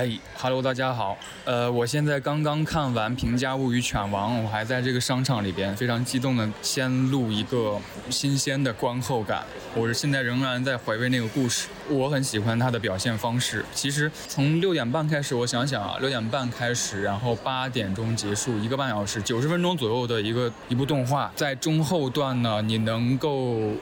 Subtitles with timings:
[0.00, 1.14] 哎，Hello，大家好。
[1.44, 7.78] 呃，我现在刚刚看完《平价物语犬王》，我还在这个商场里边，非常激动的先录一个
[8.08, 9.44] 新鲜的观后感。
[9.74, 13.62] 我是现在仍然在回味那个故事，我很喜欢它的表现方式。
[13.74, 23.74] 其实从六点半开始，我想想啊，六点半开始，然后八点钟结束，一个半小时，九十分钟左右的一个一部动画，在中后段呢，你能够。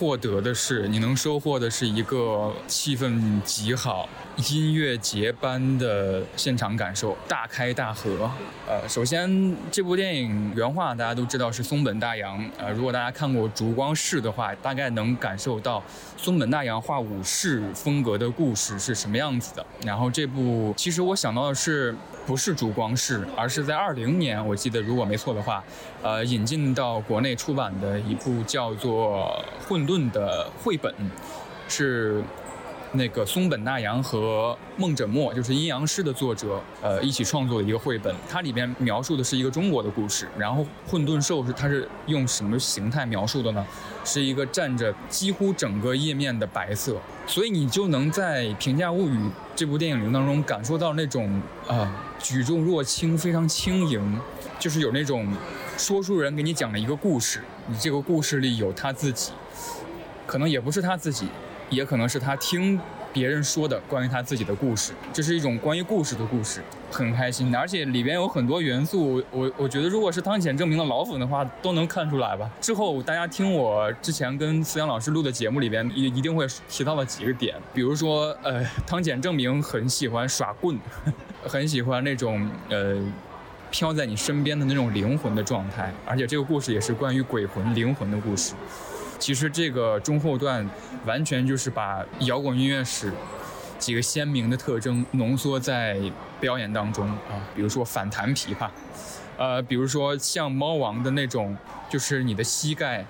[0.00, 4.08] 获得的是，你能收获的是一个气氛极好、
[4.38, 8.30] 音乐节般的现场感受，大开大合。
[8.68, 12.38] 呃，首先这部电影原画大家都知道是松本大洋。
[12.56, 15.82] 呃，如果大家看过《烛光室》的话，大概能感受到
[16.16, 19.66] 松本大洋画武士风格的故事是什么样子的。
[19.84, 21.94] 然后这部，其实我想到的是。
[22.28, 25.64] 不是烛光室，而是在二零年，我记得如果没错的话，
[26.02, 30.94] 呃，引进到国内出版的一部叫做《混沌》的绘本，
[31.70, 32.22] 是。
[32.92, 38.14] 那个松本大洋和孟枕墨，就是阴阳师的作者，呃，一起创作的一个绘本。
[38.28, 40.26] 它里边描述的是一个中国的故事。
[40.38, 43.66] 然后混沌兽是它是用什么形态描述的呢？
[44.04, 46.96] 是一个占着几乎整个页面的白色，
[47.26, 49.18] 所以你就能在《平价物语》
[49.54, 54.18] 这部电影当中感受到那种啊举重若轻，非常轻盈，
[54.58, 55.30] 就是有那种
[55.76, 59.32] 说书人给你讲了一个故事，你这个故事里有他自己，
[60.26, 61.28] 可能也不是他自己。
[61.70, 62.78] 也可能是他听
[63.12, 67.54] 别人说的关于他自己的故事，这是一种关于故事的故事，很开心。
[67.54, 72.48] 而且里边有很多元素，我我觉得如果是汤浅证明的老粉的话，都能看出来吧。
[72.60, 80.78] 之后大家听我之前跟思阳老师录的节目里边，一一定会提到了几个点，比如说，呃，汤浅证明很喜欢耍棍，
[81.42, 82.96] 很喜欢那种呃
[83.70, 88.54] 飘在你身边的那种灵魂的状态，而且这个故事也是关于鬼魂灵魂的故事。
[89.18, 90.68] 其实这个中后段
[91.04, 93.12] 完全就是把摇滚音乐史
[93.78, 96.00] 几个鲜明的特征浓缩在
[96.40, 98.68] 表演当中啊，比如说反弹琵琶，
[99.36, 101.56] 呃，比如说像猫王的那种，
[101.90, 103.04] 就是你的膝盖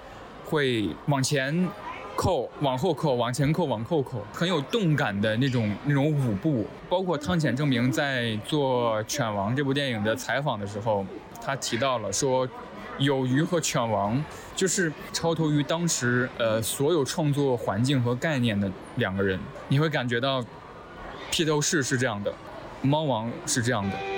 [0.46, 1.68] 会往前
[2.16, 6.66] 扣、往后扣、往前扣、往后扣，很有动感的那种那种舞步。
[6.88, 11.06] 包括汤浅证明在做《犬王》这部电影的采访的时候，
[11.44, 12.48] 他提到了说。
[12.98, 14.22] 有鱼和犬王
[14.54, 19.38] 就是超脱于当时呃所有创作环境和概念的两个人，
[19.68, 20.44] 你会感觉到
[21.30, 22.32] 披头士是这样的，
[22.82, 24.17] 猫王是这样的。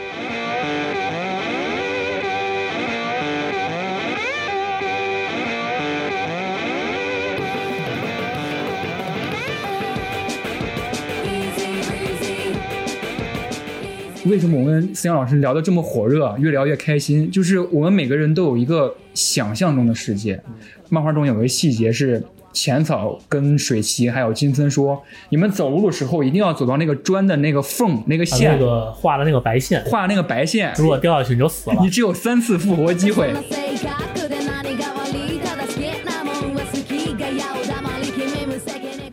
[14.30, 17.28] 为什么我跟思阳老师聊得这么火热，越聊越开心？
[17.32, 20.40] 就是我们每个人都有一个想象中的世界。
[20.88, 33.32] 漫画中有个细节是浅草跟水崎还有金森说：“你们走路的时候一定要走到那个砖的那个缝、那个线，那个画的那个白线，画那个白线，如果掉下去你就死了，你只有三次复活机会。”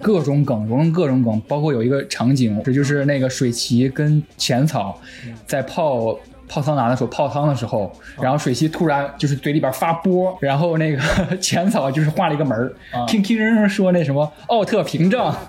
[0.08, 4.98] 各种梗，融各种梗，包括有一个场景，这就是那个水崎跟浅草
[5.46, 7.92] 在泡泡桑拿的时候泡汤的时候，
[8.22, 12.72] 然后水崎突然就是嘴里边发波，然后那个浅草就是画了一个门儿，
[13.06, 15.36] 听听人说那什么奥特屏障。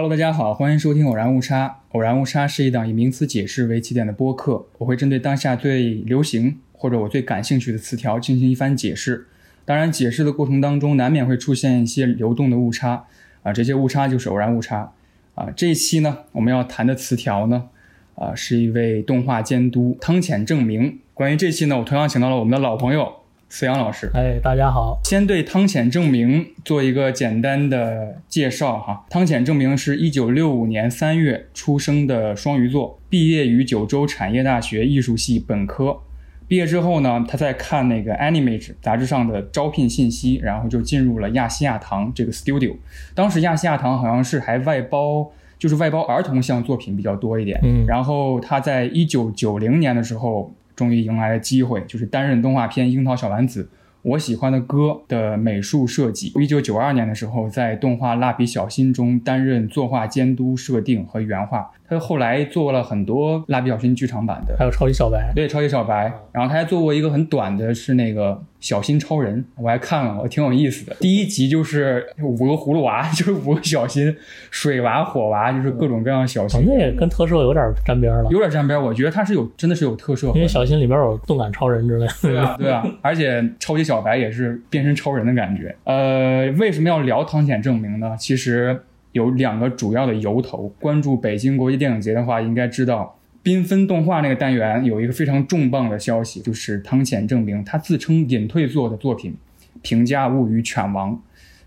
[0.00, 1.80] Hello，大家好，欢迎收听偶然误差。
[1.90, 9.26] 偶然误差是一档以名词解释为起点的播客，我会针对当下最流行或者我最感兴趣的词条进行一番解释。
[9.66, 13.04] 当然，解释的过程当中难免会出现一些流动的误差
[13.42, 14.90] 啊，这些误差就是偶然误差
[15.34, 15.50] 啊。
[15.54, 17.68] 这一期呢，我们要谈的词条呢，
[18.14, 21.00] 啊，是一位动画监督汤浅证明。
[21.12, 23.19] 关于这期呢，我同样请到了我们的老朋友。
[23.52, 25.00] 思阳老师，哎，大家好。
[25.02, 29.04] 先对汤浅证明做一个简单的介绍哈。
[29.10, 35.98] 汤浅证明是一九六五年三月出生的双鱼座，毕业于九州产业大学艺术系本科。
[36.46, 42.76] 毕业之后呢，他在看那个 Animage 杂志上的招聘信息，然后就进入了亚细亚堂这个 studio。
[43.16, 45.28] 当时亚细亚堂好像是还外包，
[45.58, 47.58] 就是外包儿童向作品比较多一点。
[47.64, 47.84] 嗯。
[47.88, 50.54] 然后他在一九九零年的时候。
[50.80, 53.64] 终于迎来了机会，就是担任动画片《樱桃小丸子》
[54.00, 56.32] 我喜欢的歌的美术设计。
[56.40, 61.70] 一九九二年的时候，在动画《蜡笔小新》中担任作画监督、设定和原画。
[61.90, 66.12] 他后来做了很多蜡笔小新剧场版的，还有超级小白，对超级小白。
[66.30, 70.94] 然后他还做过一个很短的，是那个小新超人，我还看了，我挺有意思的。
[71.00, 74.16] 第一集就是五个葫芦娃， 就是五个小新，
[74.52, 76.64] 水娃、火娃，就是各种各样的小新。
[76.64, 78.80] 那也跟特摄有点沾边了，有点沾边。
[78.80, 82.12] 我觉得他是有，真的是有特摄，因为小新里边有动感超人之类的。
[82.22, 85.74] 对啊，对啊， 而且超级小白也是变身超人的感觉。
[85.82, 88.14] 呃，为什么要聊汤浅证明呢？
[88.16, 88.80] 其实。
[89.12, 90.68] 有两个主要的由头。
[90.80, 99.32] 关注北京国际电影节的话，应该知道缤纷动画那个单元有一个非常重磅的消息，就是汤浅证明他自称隐退作的作品
[99.82, 101.12] 《评价物语犬王》，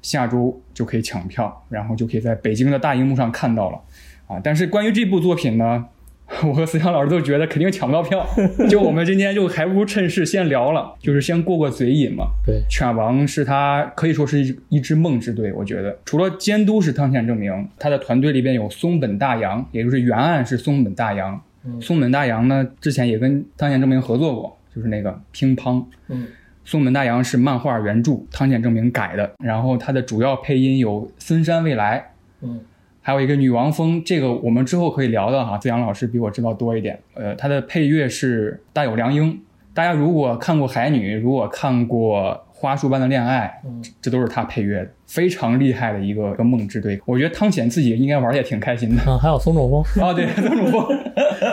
[0.01, 3.80] 下周就可以抢票，然后就可以在北京的大荧幕上看到了。
[4.28, 5.86] 啊，但是关于这部作品呢？
[6.45, 8.27] 我和思强老师都觉得肯定抢不到票，
[8.69, 12.25] 就我们今天就还不如趁势先聊了，就是先过过嘴瘾嘛。
[12.45, 21.41] 对，犬王是他可以说是一一支梦之队，我觉得除了监督是汤浅证明，他的团队里边有松本大洋，也就是原案是松本大洋。
[21.80, 25.81] 松本大洋呢，之前也跟汤浅证明合作过，就是那个乒乓。
[26.09, 26.27] 嗯，
[26.65, 32.12] 松本大洋是漫画原著，汤浅证明改的，然后他的主要配音有森山未来。
[32.41, 32.59] 嗯。
[33.06, 35.58] 还有一个女王风，这个我们之后可以聊的哈。
[35.58, 36.98] 子阳老师比我知道多一点。
[37.16, 39.42] 呃，他的配乐是大有良英。
[39.74, 43.62] 大家如果看过《海女》，如果看过《花束般的恋爱》，
[44.02, 46.98] 这都是他配乐的，非常厉害的一个个梦之队。
[47.06, 49.02] 我觉得汤浅自己应该玩的也挺开心的。
[49.02, 49.84] 啊，还有松冢风。
[50.02, 50.88] 啊，对，松冢风。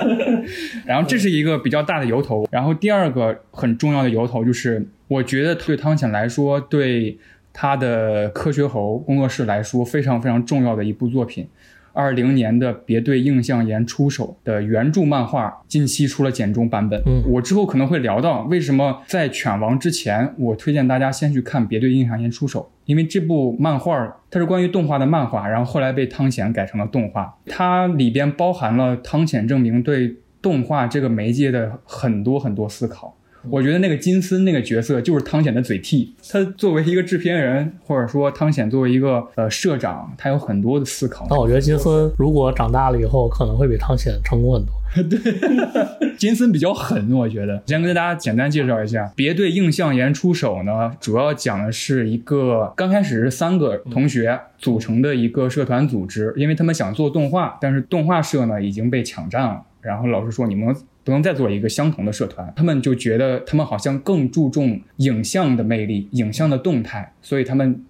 [0.87, 2.47] 然后这是一个比较大的由头。
[2.52, 7.19] 然后第二个很重要的由头就是，我觉得对汤浅来说，对。
[7.60, 11.46] 他的科学猴工作室来说非常非常重要的一部作品，
[11.92, 17.02] 二零年的别对映像研出手的原著漫画，近期出了简中版本。
[17.04, 33.18] 嗯，我之后可能会聊到为什么在犬王之前，我推荐大家先去看别对映像研出手，因为这部漫画它是关于动画的漫画，然后后来被汤显改成了动画，它里边包含了汤显证明对动画这个媒介的很多很多思考。
[33.48, 36.14] 我觉得那个金森那个角色就是汤显的嘴替。
[36.28, 41.26] 他作为一个制片人，或者说汤显作为一个呃社长，他有很多的思考。
[41.31, 44.75] 那我觉得金森如果长大了以后，可能会比汤显成功很多。
[45.08, 47.62] 对，金森比较狠，我觉得。
[47.66, 60.75] 先跟大家简单介绍一下，别对映像研出手呢，主要讲的是一个刚开始是三个同学组成的一个社团组织，因为他们想做动画，但是动画社呢已经被抢占了，然后老师说你们。
[61.10, 67.84] 不能再做一个相同的社团，他们就觉得他们好像更注重影像的魅力、影像的动态，所以他们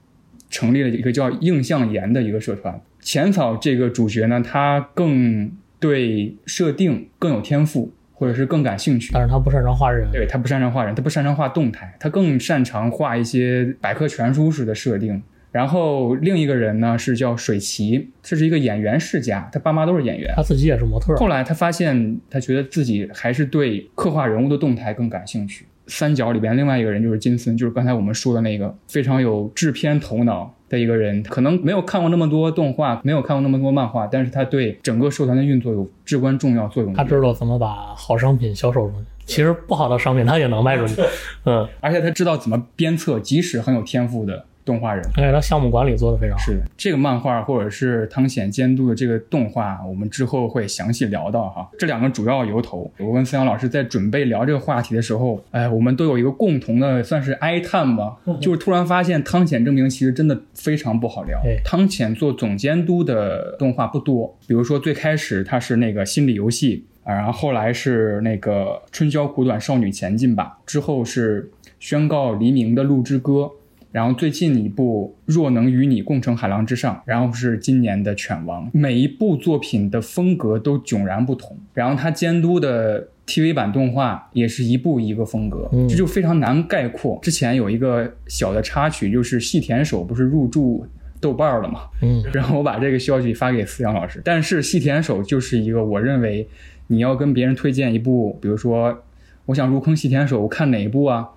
[0.49, 2.81] 成立了一个叫映像研的一个社团。
[3.01, 10.11] 浅草这个主角呢，他更对设定更有天赋，或者是更感兴趣，但是他不擅长画人。
[10.11, 15.23] 对他不擅长画人，他不擅长画动态，他更擅长画一些百科全书式的设定。
[15.53, 21.15] 然后另一个人呢是叫水奇，这是一个演员世家，他爸妈都是演员，他自己也是模特。
[21.17, 25.67] 后来他发现，他觉得自己还是对刻画人物的动态更感兴趣。
[25.89, 36.95] 三角里边另外一个人就是金森，就是刚才我们说的那个非常有制片头脑的一个人，可能没有看过那么多动画，没有看过那么多漫画，但是他对整个社团的运作有至关重要作用。
[36.95, 41.03] 他知道怎么把好商品销售出去，其实不好的商品他也能卖出去。
[41.45, 44.45] 嗯，而且他知道怎么鞭策，即使很有天赋的。
[44.65, 46.45] 动画人，而且他项目管理做得非常好。
[46.45, 51.69] 是的，这个漫画或者是汤显监督的这个动画，我们之后会详细聊到哈。
[51.79, 61.41] 这两个主要由头，我跟思阳老师在准备聊这个话题的时候，哎，我们都有一个共同的，算是哀叹吧，就是突然发现汤显证明其实真的非常不好聊。
[61.65, 73.51] 汤显做总监督的动画不多，比如说最开始他是那个心理游戏啊，然后后来是那个春宵苦短少女前进吧，之后是宣告黎明的鹿之歌。
[73.93, 81.59] 然后最近一部《若能与你共乘海浪之上》，然后是今年的《犬王》，每一部作品的风格都迥然不同。
[81.75, 87.19] 然后他监督的 TV 版动画也是一部一个风格，这就非常难概括。
[87.21, 90.87] 之前有一个小的插曲，就是细田守不是入驻
[91.21, 91.81] 豆瓣了嘛？
[92.01, 94.23] 嗯，然后我把这个消息发给思阳老师。
[94.25, 96.47] 但是细田守就是一个，我认为
[96.87, 99.03] 你要跟别人推荐一部，比如说
[99.47, 101.29] 我想入坑细田守，我看哪一部啊？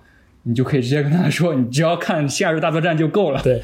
[0.44, 3.42] 你就可以直接跟他说，你只要看《夏日大作战》就够了。
[3.42, 3.60] 对，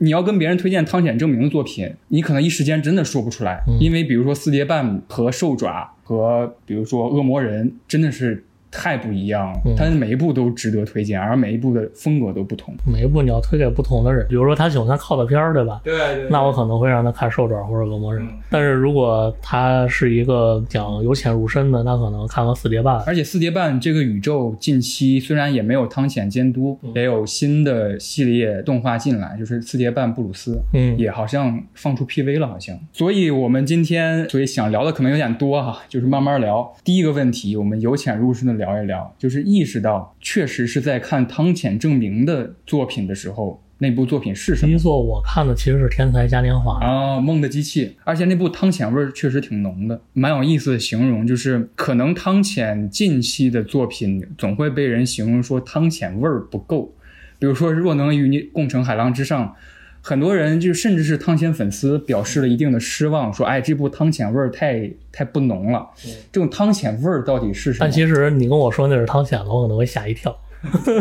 [0.00, 12.74] 你要跟别人推荐汤显证明的作品，你可能一时间真的说不出来，因为比如说《四叠半》和《兽爪》和比如说《恶魔人》，真的是太不一样了嗯，它每一部都值得推荐，而每一部的风格都不同。
[12.84, 15.80] 每一部你要推给不同的人，比如说他喜欢看靠的片儿，对吧？
[15.84, 18.28] 对对那我可能会让他看兽爪或者恶魔人嗯。
[18.50, 22.96] 但是如果他是一个讲由浅入深的，那可能看完四叠半。
[23.06, 32.78] 而且四叠半这个宇宙近期虽然也没有汤浅监督，嗯也有新的系列动画进来，就是四叠半布鲁斯，嗯，也好像放出 PV 了，好像。
[32.92, 36.72] 所以我们今天所以想聊的可能有点多哈，就是慢慢聊。
[36.84, 44.68] 第一个问题，我们由浅入深的聊一聊，就是意识到确实是在看汤浅证明的作品的时候，那部作品是什么？
[44.68, 56.94] 第一作我看的其实是《天才嘉年华》，啊，梦的机器，而且那部汤浅味儿确实挺浓的，蛮有意思的形容，就是可能汤浅近期的作品总会被人形容说汤浅味儿不够，
[57.38, 59.46] 比如说《若能与你共乘海浪之上》，
[60.08, 65.84] 很多人就甚至是汤浅粉丝表示了一定的失望，说哎这部汤浅味儿太太不浓了，
[66.30, 67.80] 这种汤浅味儿到底是什么？
[67.80, 67.90] 但？
[67.90, 70.32] 其实你跟我说那是汤浅了，我可能会吓一跳，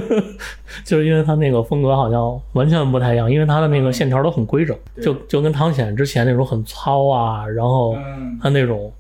[0.84, 8.40] 就是因为他那个风格好像完全不太一样，因为他的那个线条都很规整，就就跟汤浅之前那种很糙啊，然后嗯。
[8.42, 8.92] 他那种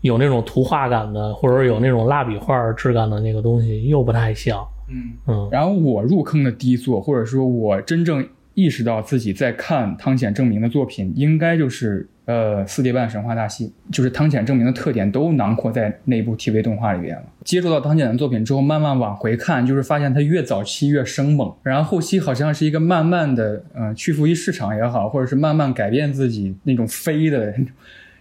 [0.00, 5.12] 有那种图画感的，或者有那种蜡笔画质感的那个东西又不太像，嗯。
[5.28, 5.48] 嗯。
[5.52, 17.22] 然后我入坑的第一作，或者说我真正意识到自己在看汤浅证明的作品，应该就是呃《四叠半神话大戏》，就是汤浅证明的特点都囊括在那部 TV 动画里边了。
[17.44, 27.54] 接触到汤浅的作品之后，慢慢往回看，就是发现他越早期越生猛，然后后期好像是一个慢慢的呃屈服于市场也好，或者是慢慢改变自己那种飞的。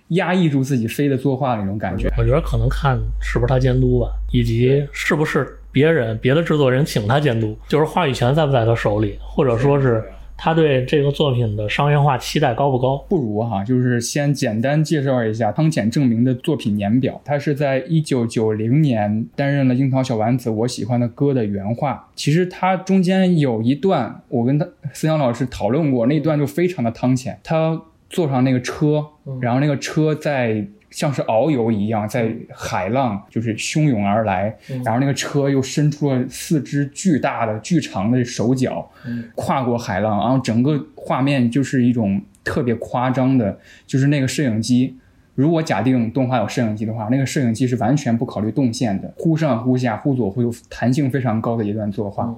[0.10, 10.04] 压抑住自己飞的作画那种感觉，我觉得可能看是不是他监督吧，以及是不是别人别的制作人请他监督，就是话语权在不在他手里，或者说是
[10.38, 12.98] 他对这个作品的商业化期待高不高？
[13.10, 17.20] 不如哈，就是先简单介绍一下汤浅证明的作品年表。
[17.24, 22.10] 他是在一九九零年担任了《樱桃小丸子我喜欢的歌》的原画。
[22.16, 27.40] 其实他中间有一段，我跟他思阳老师讨论过，那段就非常的汤浅。
[27.44, 29.06] 他坐上那个车，
[29.42, 38.90] 然后那个车在像是遨游一样，在海浪就是汹涌而来，然后那个车又伸出了四只巨大的、巨长的手脚，
[39.36, 44.96] 跨过海浪，然后整个画面就是一种特别夸张的，就是那个摄影机。
[45.34, 52.24] 如果假定动画有摄影机的话，那个摄影机是完全不考虑动线的，忽上忽下，忽左忽右，弹性非常高的一段作画。
[52.24, 52.36] あ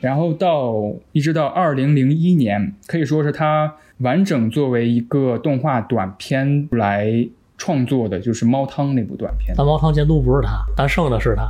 [0.00, 7.28] 然后到一直到二零零一年，可以说是他完整作为一个动画短片来
[7.58, 9.54] 创作的，就是《猫汤》那部短片。
[9.54, 11.46] 但猫汤监督不是他，但剩的是他，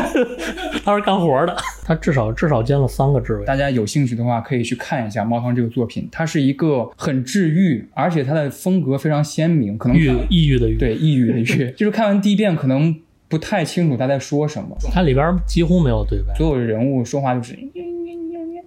[0.82, 1.54] 他是干活的，
[1.84, 3.44] 他至少至少兼了三个职位。
[3.44, 6.08] 大家有兴趣的话，可以去看一下《猫汤》这个作品。
[6.10, 12.96] 它是一个很治愈，而且它的风格非常鲜明，可能郁抑郁的郁，对抑郁的郁，就是看完第一遍可能
[13.28, 17.56] 不太清楚他在说什么，它里边几乎没有对白，所有的人物说话就是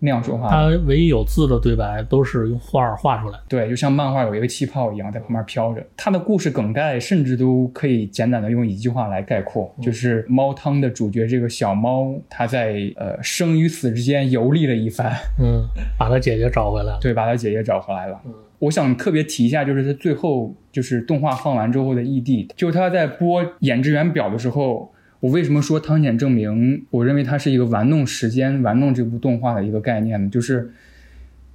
[0.02, 0.50] 那样说话。
[0.50, 3.40] 它唯一有字的对白都是用画儿画出来。
[3.50, 5.86] 对，就像漫画有一个气泡一样在旁边飘着。
[5.98, 15.66] 它的故事梗概甚至都可以简短的用一句话来概括，就是猫汤的主角这个小猫，它在呃生与死之间游历了一番，嗯，
[15.98, 17.00] 把他姐姐找回来了。
[17.02, 18.18] 对，把他姐姐找回来了。
[18.60, 26.86] 我想特别提一下，就是他最后就是动画放完之后的 ED，就是他在播《演职员表》的时候，我为什么说汤浅证明？
[26.92, 30.30] 我认为它是一个玩弄时间、玩弄这部动画的一个概念呢？
[30.30, 30.72] 就是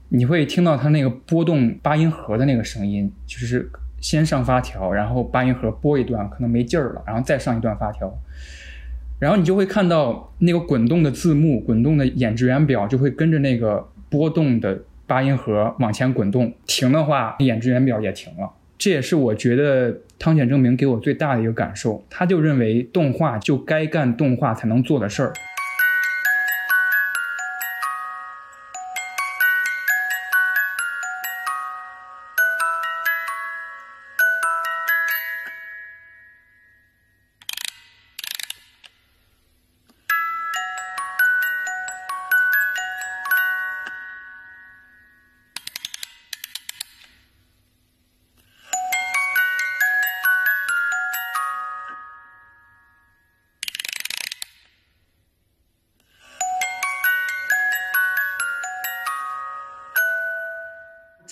[0.09, 3.71] 你会听到它那个波动八音盒的那个声音，就是
[4.01, 8.13] 先上发条，然后八音盒播一段，可能没劲儿了，然后再上一段发条。
[9.19, 16.53] 然后你就会看到那个滚动的字幕、滚动的演职员表，就会跟着那个波动的八音盒往前滚动。
[16.67, 18.51] 停的话，演职员表也停了。
[18.77, 22.05] 这也是我觉得汤浅证明给我最大的一个感受。
[22.11, 25.33] 他就认为动画就该干动画才能做的事儿。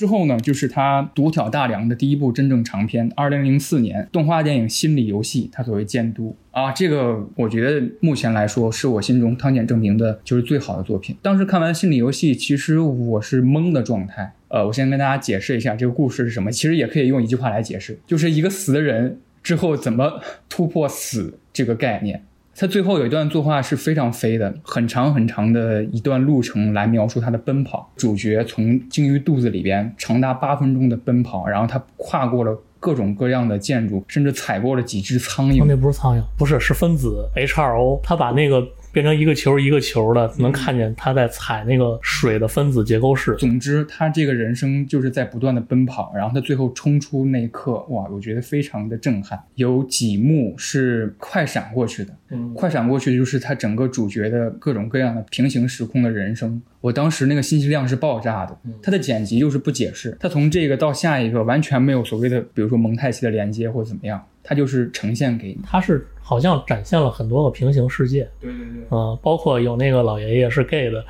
[0.02, 11.14] 之后呢，就是他独挑大梁的第一部真正长片，二零零四年动画电影《心理游戏》，他作为监督啊，这个我觉得目前来说是我心中汤浅证明的就是最好的作品。
[11.22, 14.32] 当时看完《心理游戏》，其实我是懵的状态。
[14.48, 22.24] 呃，我先跟大家解释一下这个故事是什么，其实也可以用一句话来解释，就是一个死的人之后怎么突破死这个概念。
[22.54, 27.90] 他最后有一段作画是非常飞的，很长很长的一段路程来描述他的奔跑。
[27.96, 35.74] 主角从鲸鱼肚子里边长达八分钟的奔跑，然后他跨过了各种各样的建筑，甚至踩过了几只苍蝇那。
[35.76, 43.34] 不是苍蝇，不是是分子 H2O，他把那个变成一个球一个球的，能看见他在踩那个水的分子结构式。
[43.36, 49.42] 总之，他这个人生就是在不断的奔跑，然后他最后冲出那一刻，哇，我觉得非常的震撼。
[49.54, 56.60] 有几幕是快闪过去的，嗯快闪过去就是他整个主角的各种各样的平行时空的人生。
[56.80, 65.58] 我当时那个信息量是爆炸的，他的剪辑又是不解释，他从这个到下一个完全没有所谓的，比如说蒙太奇的连接或者怎么样，他就是呈现给你。
[65.64, 68.84] 它是好像展现了很多个平行世界，对对对。
[68.90, 71.04] 嗯，包括有那个老爷爷是 gay 的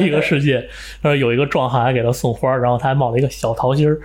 [0.00, 0.66] 一个世界，
[1.02, 3.98] 呃，有一个壮汉还给他送花，然后他还冒了一个小桃心儿，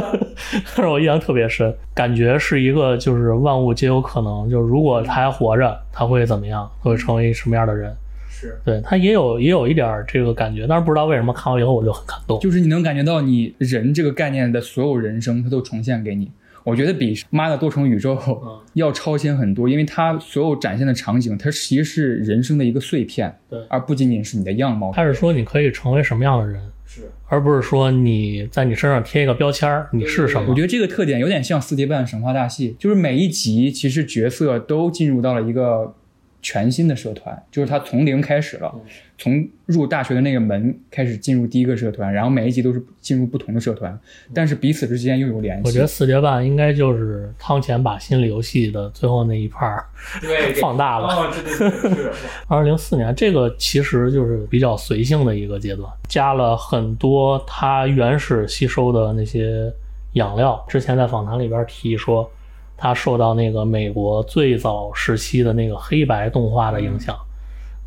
[0.76, 7.94] 让我印象特别深，感觉是一个就是万物皆有可能，就是如果他还活着，他会怎么样，他会成为什么样的人？
[8.30, 12.38] 是，对他也有也有一点儿这个感觉，但是不知道为什么看完以后我就很感动。
[12.38, 16.30] 就是你能感觉到你人这个概念的所有人生，它都重现给你。
[16.68, 18.14] 我觉得比《妈的多重宇宙》
[18.74, 24.92] 要超前很多，因为它所有展现的场景，它其实是人生的一个碎片，对而不仅仅是你的样貌。
[24.94, 30.60] 它是说你可以成为什么样的人，是，而不是说你在你身上贴一个标签儿，你是什么我觉。
[30.60, 35.94] 得这个特点有点像《四叠半神话大戏》，就是每一集其实角色都进入到了一个
[36.40, 38.72] 全新的社团，就是他从零开始了，
[39.18, 43.98] 从入大学的那个门开始进入第一个社团，然后每一集都是进入不同的社团，
[44.32, 45.62] 但是彼此之间又有联系。
[45.66, 49.82] 我觉得四节半应该就是汤浅把心理游戏的最后那一 part
[50.20, 51.08] 对 放大了。
[51.08, 52.12] 哦，对对对，是。
[52.46, 59.72] 二零零四年这个其实就是比较随性的一个阶段，加了很多他原始吸收的那些
[60.12, 60.64] 养料。
[60.68, 62.30] 之前在访谈里边提说，
[62.78, 67.14] 他受到那个美国最早时期的那个黑白动画的影响。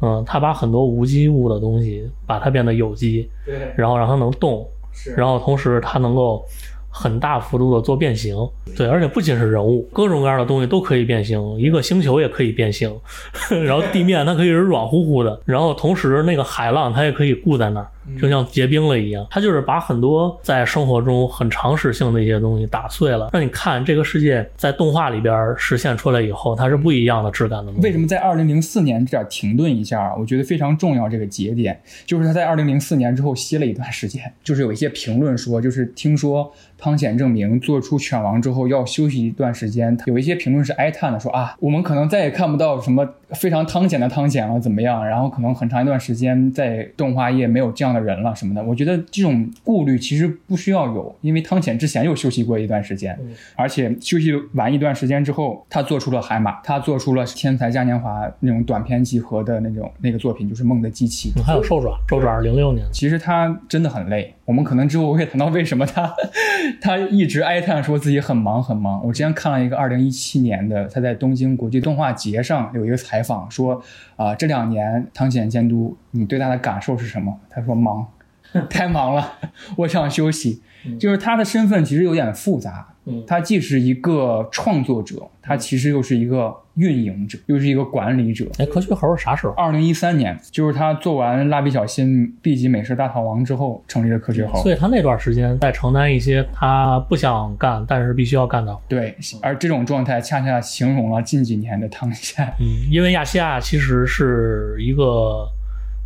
[0.03, 5.11] 嗯，它把很多无机物的东西把它变得有机，对，然后让它能动，是。
[5.13, 6.43] 然后同时它能够
[6.89, 8.35] 很大幅度的做变形，
[8.75, 12.91] 对，而且不仅是人物，各种各样的东西都可以变形，一个星球也可以变形，
[13.63, 17.87] 然后地面它可以是软乎乎的，然后同时那个海浪它也可以固在那儿，
[18.19, 27.71] 就像结冰了一样，它就是把很多在生活中很常识性的一些东西打碎了，让你看这个世界在动画里边实现出来以后，它是不一样的质感的。
[27.83, 30.15] 为什么在二零零四年这儿停顿一下？
[30.17, 31.01] 我觉得非常重要。
[31.11, 45.07] 这个节点就是他在二零零四年之后歇了一段时间，就是有一些评论说，就是听说汤显证明做出犬王之后要休息一段时间，有一些评论是哀叹的，说啊，我们可能再也看不到什么非常汤显的汤显了，怎么样？
[45.07, 48.63] 然后可能很长一段时间在动画业没有这样的人了什么的。
[48.63, 53.17] 我觉得这种顾虑其实不需要有，因为汤显之前又休息过一段时间，
[53.55, 61.29] 而且休息完一段时间之后，他做出了海马，他做出了天才嘉年华那种短篇集合的那种那个作品，就是《梦的机器》。
[61.39, 62.91] 嗯还有兽爪，兽爪是零六年的。
[62.91, 66.13] 其实他真的很累，我们可能之后会谈到为什么他
[66.81, 69.01] 他一直哀叹说自己很忙很忙。
[69.01, 73.81] 我之前看了一个二零一七年的他在东京国际动画节上有一个采访，说
[74.17, 77.39] 啊、这两年汤浅监督你对他的感受是什么？
[77.49, 78.05] 他说忙，
[78.69, 79.33] 太忙了，
[79.77, 80.61] 我想休息。
[80.99, 88.47] 就是他的身份其实有点复杂，嗯他既是一个创作者，他其实又是一个运营者，又是一个管理者。
[88.57, 89.53] 哎，科学猴是啥时候？
[89.53, 94.59] 二零一三年，就是他做完《蜡笔小新》B 级美食大逃亡之后，成立的科学猴。
[94.63, 98.81] 所以他那段时间在承担一些他不想干但是必须要干的活。
[98.89, 102.43] 对，而这种状态恰恰形容了近几年的汤显。
[102.59, 105.47] 嗯，因为亚细亚其实是一个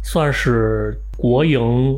[0.03, 1.97] 算是国营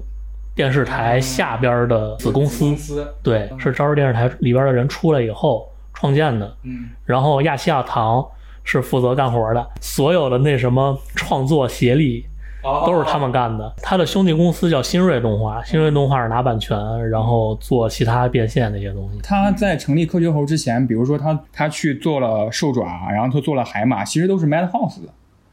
[0.58, 2.76] 电视台下边的子公司，
[3.22, 6.52] 对，是朝日电视台里边的人出来以后创建的。
[6.64, 8.26] 嗯，然后亚细亚堂
[8.64, 12.26] 是负责干活的，所有的那什么创作协力
[12.86, 13.72] 都是他们干的。
[13.84, 16.76] 他的兄弟公司叫新锐动画，新锐动画是拿版权，
[17.10, 19.20] 然后做其他变现那些东西。
[19.22, 25.10] 他在成立科学猴之前，比如说他他去做了兽爪，然后他做了海马，其实都是 Madhouse 的。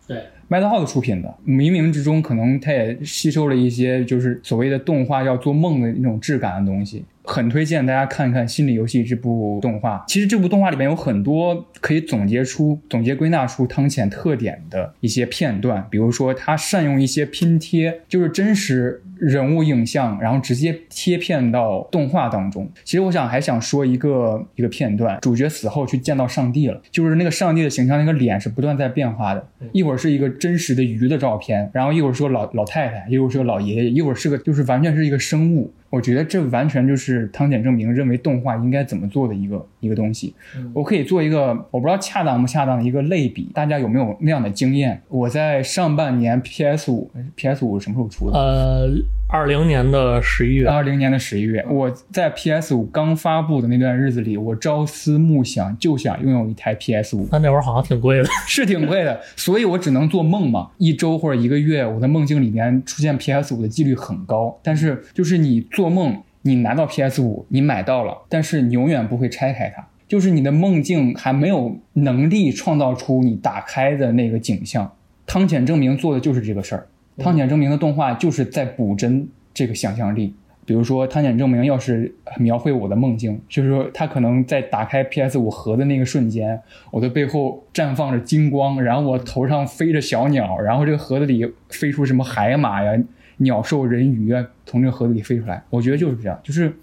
[0.09, 7.05] 对，麦特浩的出品的，冥冥之中可能他也吸收了一些就是所谓的动画要做梦的那种质感的东西。
[7.27, 10.05] 很推荐大家看看《心理游戏》这部动画。
[10.07, 22.69] 其实这部动画里面有很多可以总结出、总结归纳出汤浅特点的一些片段，比如说他善用一些拼贴，就是真实人物影像，然后直接贴片到动画当中。
[22.85, 35.73] 其实我想还想说一个一个片段，主角死后去见到上帝了，就是那个上帝的形象，那个脸是不断在变化的，一会儿是一个真实的鱼的照片，然后一会儿是个老老太太，一会儿是个老爷爷，一会儿是个就是完全是一个生物。
[35.95, 40.35] 我觉得这完全就是汤浅证明认为动画应该怎么做的一个一个东西。
[40.73, 45.01] 我可以做一个我不知道恰当不恰当的一个类比，大家有没有那样的经验？
[45.09, 48.37] 我在上半年 PS 五 PS 五什么时候出的？
[48.37, 48.89] 呃，
[49.35, 58.25] 二零年的十一月，二零年的十一月，我在 PS 五刚发布的那段日子里，我朝思暮想，就想拥有一台 PS 五，那那会儿好像挺贵的。
[58.47, 60.71] 是挺贵的，所以我只能做梦嘛。
[60.79, 64.57] 一周或者一个月，我的梦境里面出现 PS 五的几率很高。
[64.63, 74.93] 但是就是你做梦，你拿到 PS 五，你买到了，但是你永远不会拆开它，就是你的梦境还没有能力创造出你打开的那个景象。
[75.27, 76.87] 汤浅证明做的就是这个事儿。
[77.19, 80.35] 汤浅证明的动画就是在补真这个想象力。
[80.67, 86.59] 比如说，汤浅证明要是描绘我的梦境，就是说他可能在打开 PS 五盒的那个瞬间，
[86.91, 92.99] 我的背后绽放着金光，然后我头上飞着小鸟，然后这个盒子里飞出什么海马呀、
[93.37, 95.63] 鸟兽人鱼啊，从这个盒子里飞出来。
[95.69, 96.75] 我觉得就是这样，就是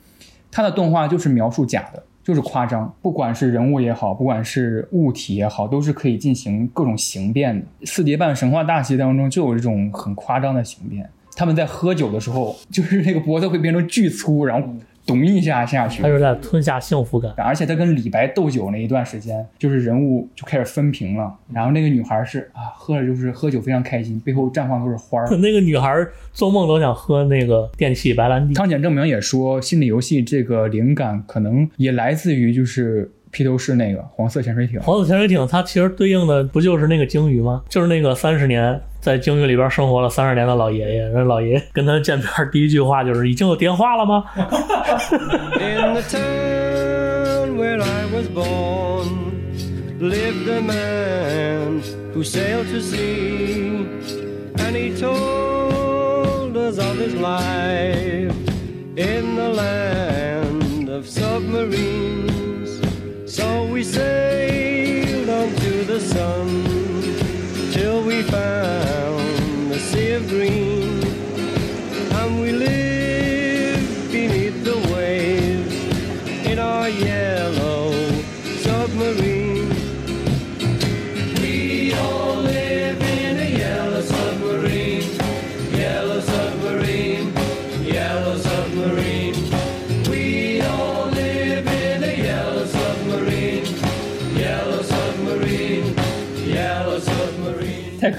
[0.52, 7.66] 他的动画就是描述假的，就是夸张，不管是人物也好，不管是物体也好，都是可以进行各种形变的。
[7.86, 11.10] 四叠半神话大戏当中就有这种很夸张的形变。
[11.36, 14.68] 他们在喝酒的时候，就是那个脖子会变成巨粗，然后
[15.12, 16.10] 咚一下下去他。
[16.10, 17.32] 是在吞下幸福感。
[17.38, 21.34] 而且他跟李白斗酒那一段时间，就是人物就开始分屏了。
[21.52, 25.38] 然后那个女孩是啊，喝了就是喝酒非常开心，背后绽放都是花儿。
[25.38, 28.54] 那个女孩做梦都想喝那个电器白兰地。
[28.54, 34.80] 汤浅证明也说，心理游戏这个灵感可能也来自于就是披头士那个黄色潜水艇。
[34.82, 37.64] 黄色潜水艇它其实对应的不就是那个鲸鱼吗？
[37.70, 49.08] 就是那个三十年在鲸鱼里边生活了三十年的老爷爷，那老爷爷跟他见面第一句话就是：“已经有电话了吗 In the town where I was born
[50.00, 51.82] lived a man
[52.14, 53.88] who sailed to sea,
[54.58, 58.34] and he told us of his life
[58.96, 62.11] in the land of submarines.
[63.32, 66.66] So we sailed on to the sun
[67.72, 68.81] till we found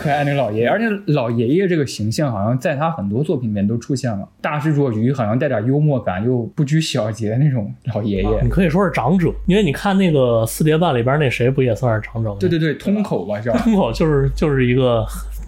[0.03, 4.29] 可爱那个老爷爷，而且老爷爷这个形象好像在他很多作品里面都出现了。
[4.41, 8.41] 大智若愚，好像带点幽默感，又不拘小节的那种老爷爷。
[8.43, 12.37] 你可以说是长者，因为你看那个四叠半里边那谁不也算是长者吗？
[12.41, 13.53] 对对对，通口吧叫。
[13.59, 15.07] 通口就是就是一个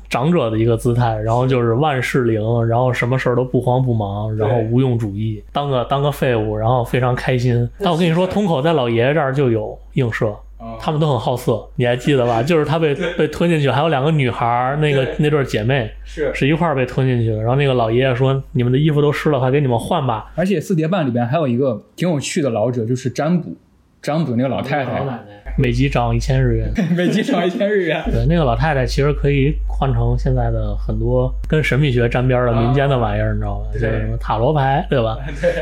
[0.08, 7.68] 长者的一个姿态，然后就是万事灵，然后什么事儿都不慌不忙，然后无用主义，当个当个废物，然后非常开心。
[7.80, 10.32] 但我跟你说，通口在老爷爷这儿就有映射。
[10.80, 12.42] 他们都很好色，你还记得吧？
[12.44, 17.38] 就是他被被吞进去，还有两个女孩，那个那对姐妹是是一块儿被吞进去的。
[17.38, 20.32] 然后那个老爷爷说：“你们的衣服都湿了，快给你们换吧。
[20.34, 23.54] 而且四叠半里边还有一个挺有趣的老者，就是占卜，
[24.02, 25.02] 占卜那个老太太，
[25.56, 26.68] 每集涨一千日元。
[26.96, 28.02] 每集涨一千日元。
[28.10, 33.66] 对，那个老太太其实可以换成现在的很多跟神秘学沾边儿的民间的玩意儿，你知道吗？
[33.72, 35.16] 就是什么塔罗牌，对吧？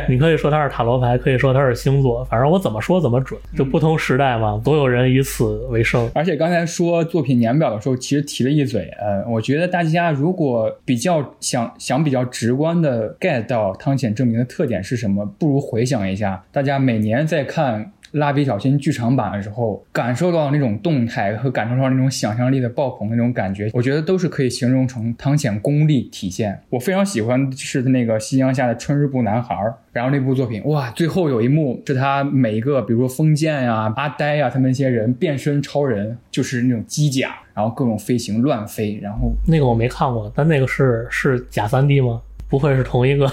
[0.09, 3.39] 你可以说它是塔罗牌，可以说它是星座，反正我怎么说怎么准。
[3.55, 6.11] 就不同时代嘛，总有人以此为生。
[6.15, 17.93] 而且刚才说作品年表的时候，其实提了一嘴，呃，我觉得大家如果比较想想比较直观的 get 到汤浅证明的特点是什么，不如回想一下，大家每年在看。
[18.13, 26.61] 蜡笔小新剧场版的时候，感受到那种动态和感受到那种想象力的爆棚那种感觉，我觉得都是可以形容成汤浅功力体现。
[26.71, 29.57] 我非常喜欢是那个夕阳下的春日部男孩，
[29.93, 42.21] 然后那部作品，哇，最后有一幕是他每一个，比如说封建呀、阿呆呀，他们那些人变身超人，就是那种机甲，然后各种飞行乱飞，然后那个我没看过，但那个是是假三 D 吗？
[42.53, 43.27] 不会是同一个，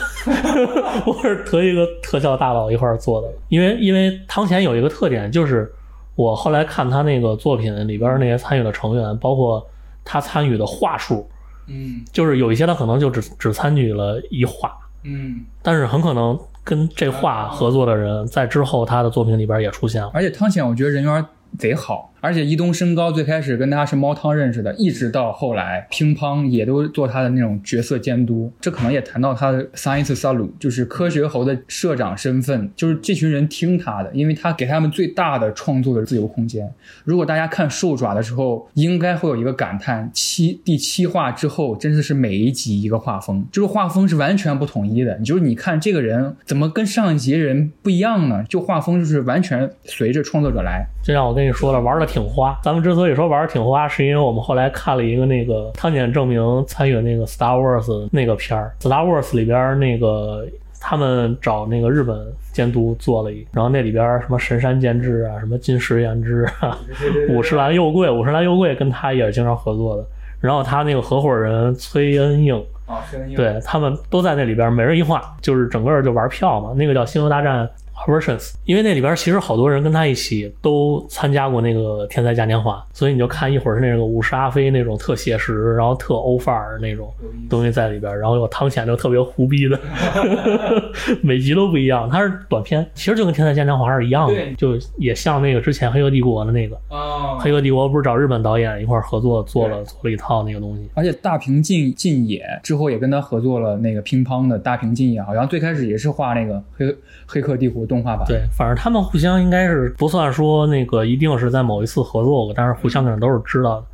[1.04, 3.28] 不会是同一个特效大佬一块儿做的？
[3.50, 5.70] 因为因为汤浅有一个特点，就是
[6.16, 9.62] 我后来看他那个作品里边那些参与的成员，包括
[10.06, 11.28] 他参与的话术，
[11.68, 14.72] 嗯就是有一些他可能就只只参与了一话，
[15.04, 20.10] 嗯，但是很可能跟这话合作的人在之后他的作品里边也出现了。
[20.14, 21.26] 而且汤浅我觉得人缘
[21.58, 28.52] 贼好，而且伊东升高最开始跟他是猫汤认识的，一直到后来乒乓也都做他的那种角色监督。
[28.60, 36.70] 这可能也谈到他的 Science Salu，就是科学猴的社长身份，就是这群人听他的，因为他给他们最大的创作的自由空间。
[37.04, 45.18] 如果大家看兽爪的时候，应该会有一个感叹：七第七话之后，真的是每一集一个画风，就是画风是完全不统一的。
[45.20, 48.44] 就是你看这个人怎么跟上一集人不一样呢？
[48.50, 50.86] 就画风就是完全随着创作者来。
[51.02, 52.60] 就像我跟你说了，玩了挺花。
[52.64, 60.46] 咱们之所以说玩的挺花，是因为我们后来看了一个那个汤浅证明参与的那个 Star Wars 那个片儿，Star Wars 里边那个
[60.82, 62.18] 他们找那个日本
[62.52, 66.78] 监督做了一，然后那里边什么神山健治啊，什么金石研之啊，
[67.30, 70.04] 五十岚佑贵，五十岚佑贵跟他也是经常合作的。
[70.40, 73.04] 然后他那个合伙人崔恩应，啊，
[73.36, 76.74] 对他们都在那里边，每人一画，就是整个就玩票嘛。
[76.78, 77.66] 那个叫《星球大战》
[78.08, 87.14] Versions，因为那里边其实好多人跟他一起都参加过那个天才嘉年华，所以你就看一会儿是那个五十阿飞那种特写实，然后特欧范儿那种
[87.50, 89.80] 东西在里边，然后有汤浅就特别胡逼的，
[91.22, 92.10] 每集都不一样。
[92.10, 100.90] 它是短片，其实就跟天才嘉年华是一样的对，就也像那个之前黑客帝国的那个，哦黑客帝国不是找日本导演一块儿合作做了做了一套那个东西。
[100.94, 108.26] 而且大平进进也之后也跟他合作了那个乒乓的大平进也，好像最开始也是画那个黑黑客帝国动画版。
[108.26, 113.86] 对，反正他们互相应该是不算说那个一定是在某一次合作过，但是互相可能都是知道的，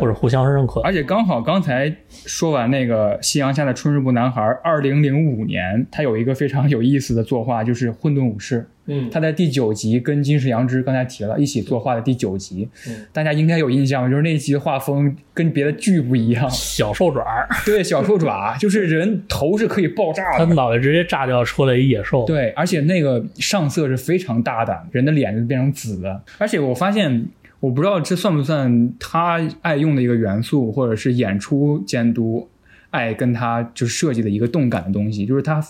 [0.00, 0.80] 或者互相认可。
[0.80, 8.60] 而且刚好刚才说完那个夕阳下的春日部男孩，二零零五年他有一个非常有意思的作画，就是《混沌武士》。
[8.88, 16.48] 嗯他在第九集跟金石阳之刚才提了一起作画的第九集，嗯大家应该有印象，就是那一集的画风跟别的剧不一样。
[16.48, 20.46] 小兽爪儿，对，小兽爪就是人头是可以爆炸的。
[20.46, 22.24] 他脑袋直接炸掉出来一野兽。
[22.26, 26.22] 对，而且那个上色是非常大胆，人的脸就变成紫的。
[26.38, 27.26] 而且我发现，
[27.60, 32.48] 我不知道这算不算他爱用的一个元素，或者是演出监督
[32.90, 35.64] 爱跟他就是设计的一个动感的东西，就是他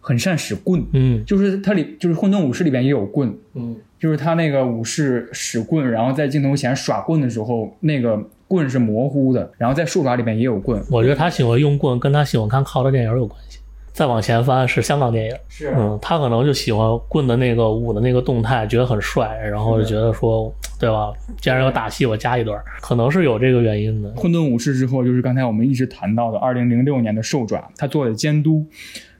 [0.00, 1.24] 很善使棍，嗯。
[1.24, 13.58] 就是他里就是混沌武士里边也有棍，嗯，就是他那个武士使棍，然后在镜头前耍棍的时候，那个棍是模糊的，然后在术法里边也有棍，我觉得他喜欢用棍，跟他喜欢看靠的电影有关系。
[13.92, 15.74] 再往前翻是香港电影，是。
[15.76, 21.12] 嗯，他可能就喜欢棍的那个舞的那个动态，觉得很帅，然后就觉得说，对吧？
[21.40, 24.10] 既然有打戏，我加一段，可能是有这个原因的。
[24.16, 28.66] 混沌武士之后，就是刚才我们一直谈到的二零零六年的兽爪，他做的监督，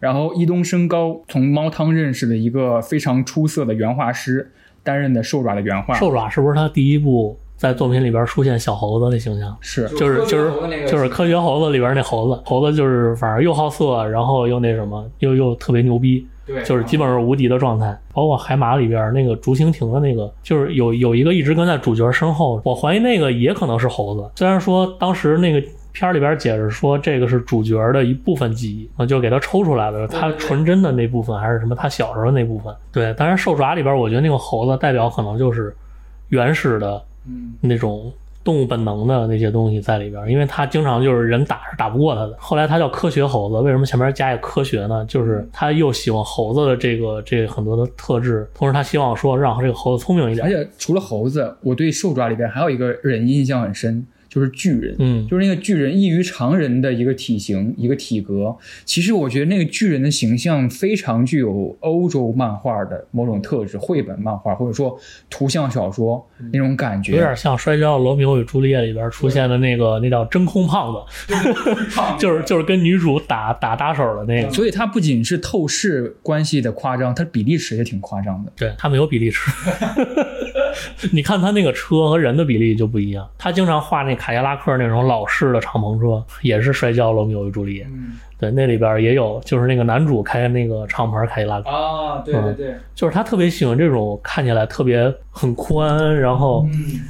[0.00, 4.50] 然后伊东升高从猫汤认识的一个非常出色的原画师
[4.82, 9.56] 担任的兽爪的原画，兽爪是不是他第一部在作品里边出现小猴子的形象？
[9.60, 10.50] 是就是就是
[10.88, 17.96] 就是科学猴子里边那猴子，猴子就是反正又好色，然后又那什么，又又特别牛逼，对就是基本上是无敌的状态。
[18.12, 24.28] 包括海马里边那个竹蜻蜓的那个，就是有有一个一直跟在主角身后，我怀疑那个也可能是猴子。
[24.34, 32.74] 虽然说当时那个片儿里边解释说这个是主角的一部分记忆，啊，就给他抽出来了，他纯真的那部分还是什么他小时候那部分。
[32.90, 35.72] 对，当然兽爪里边，我觉得那个猴子代表可能就是
[36.30, 38.12] 原始的嗯那种
[38.44, 42.34] 动物本能的那些东西在里边，因为他经常就是人打是打不过他的。
[42.38, 45.04] 后来他叫科学猴子，为什么前面加一个科学呢？
[45.06, 50.50] 就是他又喜欢猴子的这个这个很多的特质，同时他希望说让这个猴子聪明一点而。
[50.50, 54.96] 且除了猴子，我对兽爪里边还有一个人印象很深，就是巨人。
[54.98, 58.56] 嗯，就是那个巨人异于常人的一个体型、一个体格。
[58.86, 67.12] 其实我觉得那个巨人的形象非常具有欧洲漫画的某种特质，绘本漫画或者说图像小说那种感觉。
[67.12, 70.92] 有点像《摔跤的罗密欧与朱丽叶》里边出现的那个那叫真空胖
[71.28, 71.34] 子，
[72.18, 74.50] 就是就是跟女主打打搭手的那个。
[74.50, 78.52] 所以它不仅是透视关系的夸张，它比例尺也挺夸张的。
[78.56, 79.50] 对他没有比例尺，
[81.12, 83.28] 你看他那个车和人的比例就不一样。
[83.38, 87.86] 他经常画那凯迪拉克那种老式的敞篷车，也是摔跤罗密欧与朱丽叶。
[87.90, 97.02] 嗯对，那里边也有，就是那个男主开那个敞篷凯迪拉克，啊，对对对，就是他特别喜欢这种看起来特别很宽，然后嗯，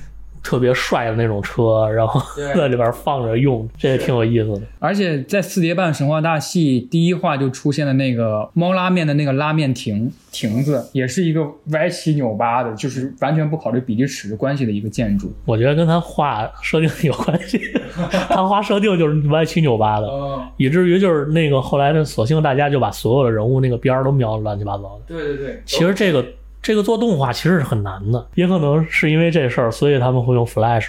[0.43, 2.21] 特别帅的那种车，然后
[2.55, 4.63] 在里边放着用，这也挺有意思的。
[4.79, 15.33] 而且在四叠半神话大戏第一话就出现的那个猫拉面的那个拉面亭亭子，也是一个歪七扭八的，就是完全不考虑比例尺的关系的一个建筑。
[15.45, 17.61] 我觉得跟他画设定有关系，
[18.29, 25.03] 他画设定就是歪七扭八的，哦，以至于就是那个后来的，索性大家就把所有的人物那个边儿都描的乱七八糟的。
[25.07, 26.25] 对对对，其实这个
[26.63, 30.87] 这个做动画其实是很难的，也可能是因为这事儿，所以他们会用 Flash。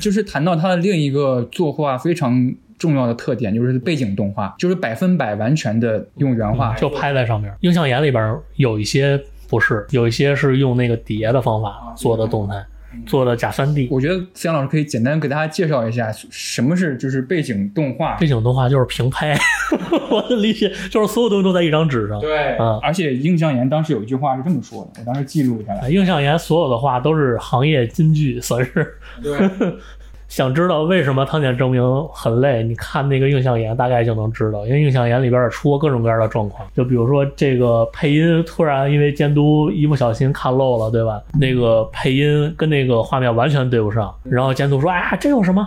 [0.00, 7.54] 就是谈到它的另一个作画非常重要的特点，就是背景动画，就是百分百完全的用原画，就拍在上面。
[7.60, 12.66] 映像眼里边有一些不是，有一些是用那个叠的方法做的动态。
[13.06, 13.88] 做的假三 D。
[13.90, 18.14] 我觉得思阳老师可以简单给大家介绍一下什么是就是背景动画。
[18.16, 19.36] 背景动画就是平拍，
[20.10, 22.20] 我的理解就是所有东西都在一张纸上。
[22.20, 25.80] 对嗯而且印象岩当时有一句话是这么说的，我当时记录下来。
[25.80, 28.94] 啊映像岩所有的话都是行业金句，算是。
[29.22, 29.38] 对，
[30.34, 31.80] 想知道为什么汤浅证明
[32.12, 41.22] 很累，你看那个映像岩大概就能知道，因为映像岩里边也出过各种各样的状况，就比如说这个配音突然因为监督一不小心看漏了，对吧？
[41.38, 45.64] 那个配音跟那个画面完全对不上，然后监督说：“哎呀，这有什么？”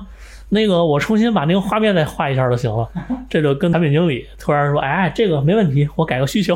[0.51, 2.89] 那个我重新把那个画面再画一下就行了，
[3.29, 6.53] 这就跟产品经理突然说：“哎，这个没问题，我改个需求。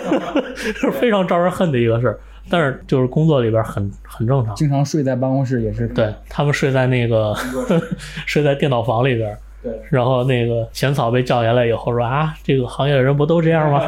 [0.54, 4.54] ”是非常招人恨的一个事儿，但是就是工作里边很很正常。
[4.54, 5.88] 经常睡在办公室也是。
[5.88, 7.34] 对他们睡在那个
[8.26, 13.80] 睡在电脑房里边儿，对然后那个浅草被叫下来以后说啊，这个行业的人不都这样吗？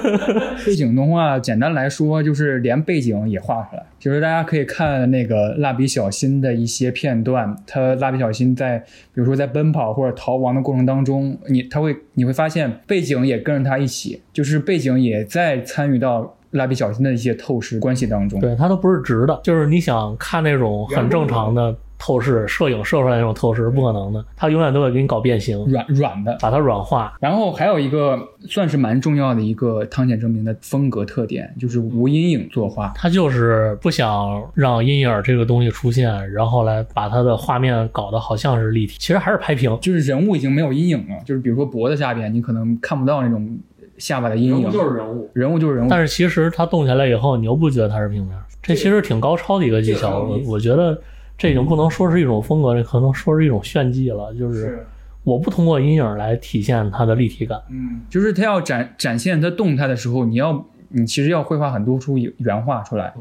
[0.64, 18.40] 背景动画简单来说就是连背景也画出来，就是大家可以看那个蜡笔小新的一些片段，他蜡笔小新在比如说在奔跑或者逃亡的过程当中，你他会你会发现背景也跟着他一起，就是背景也在参与到蜡笔小新的一些透视关系当中。
[18.40, 27.12] 对，它都不是直的，就是你想看那种很正常的透视，摄影摄出来那种透视是不可能的，它永远都会给你搞变形，软软的，把它软化。
[27.20, 32.90] 然后还有一个算是蛮重要的一个汤浅证明的风格特点，就是无阴影作画。
[32.96, 39.78] 他就是不想让阴影这个东西出现，然后来把它的画面搞得好像是立体，其实还是拍平。
[39.80, 43.58] 就是人物已经没有阴影了，就是比如说脖子下边，你可能看不到那种
[44.00, 44.62] 下巴的阴影。
[44.62, 50.20] 人物，人物就是人物，但是其实它动起来以后，你又不觉得它是平面，这其实挺高超的一个技巧。
[50.20, 51.00] 我我觉得
[51.38, 54.34] 这已经不能说是一种风格，这可能说是一种炫技了。
[54.34, 54.84] 就是
[55.22, 57.60] 我不通过阴影来体现它的立体感。
[57.70, 63.12] 嗯，就是它要展展现它动态的时候，你要你其实要绘画很多出原画出来。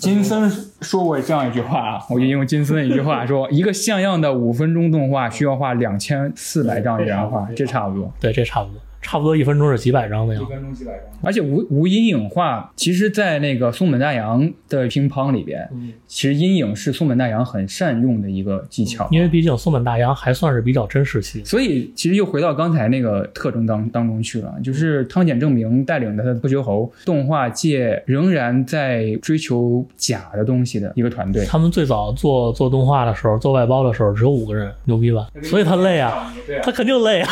[0.00, 8.10] 金森说过这样一句话啊，我就引用金森的一句话说： 一个像样的五分钟动画需要画两千四百张原画，这差不多。
[8.18, 10.50] 对，这差不多，差不多一分钟是几百张的样子。
[10.50, 11.02] 分钟几百张。
[11.22, 15.68] 而且无无阴影画，其实，在那个松本大洋的乒乓里边，
[16.06, 19.06] 其实阴影是松本大洋很善用的一个技巧。
[19.10, 31.44] 因为毕竟松本大洋还算是比较真实系，所以其实又回到刚才那个特征当当中去了，就是汤浅证明带领的他的不学猴动画界仍然在追求假的东西的一个团队。
[31.46, 35.28] 他们最早做做动画的时候，做外包的时候只有五个人，牛逼吧？
[35.42, 37.28] 所以他累啊，他肯定累啊，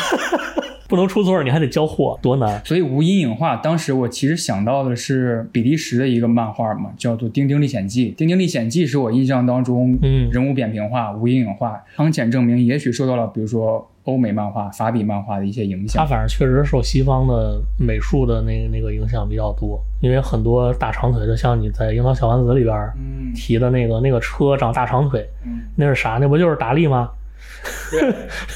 [0.93, 2.63] 不能出错，你还得交货，多难。
[2.63, 8.11] 所以无阴影画，当时我其实想到的是比利时的一个漫画嘛，叫做《丁丁历险记》。
[8.15, 11.83] 《丁丁历险记》是我印象当中，嗯人物扁平化、无阴影化。
[11.95, 16.07] 汤浅证明也许受到了，比如说欧美漫画、法比漫画的一些影响，它。
[16.07, 26.19] 反正确实受西方的美术的那个那个影响比较多，因为很多大长腿的，像你在《樱桃小丸子》里边嗯提的那个那个车长大长腿，嗯，那是啥？
[26.21, 27.09] 那不就是达利吗？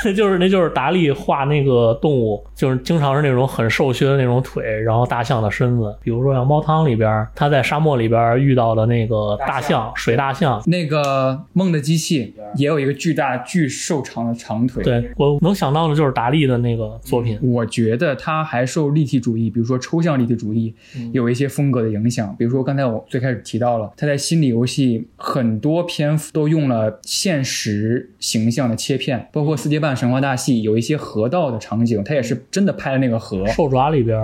[0.04, 5.95] 那 就是那就是达利画那个动物，就是经常是那种很瘦削的那种腿，然后大象的身子。
[6.02, 10.62] 比如说像猫汤里边，他在沙漠里边遇到的那个大象，水大象。
[10.65, 14.84] 那个梦的机器也有一个巨大、巨瘦长的长腿。
[14.84, 20.73] 对我能想到的就是达利的那个作品，我觉得他还受立体主义，比如说抽象立体主义，
[21.13, 22.36] 有一些风格的影响。
[22.38, 33.46] 比如说刚才我最开始提到了，他在心理游戏很多篇幅都用了现实形象的切片，包括《四阶半神话大戏》有一些河道的场景，他也是真的拍了那个河。
[33.48, 34.18] 兽爪里边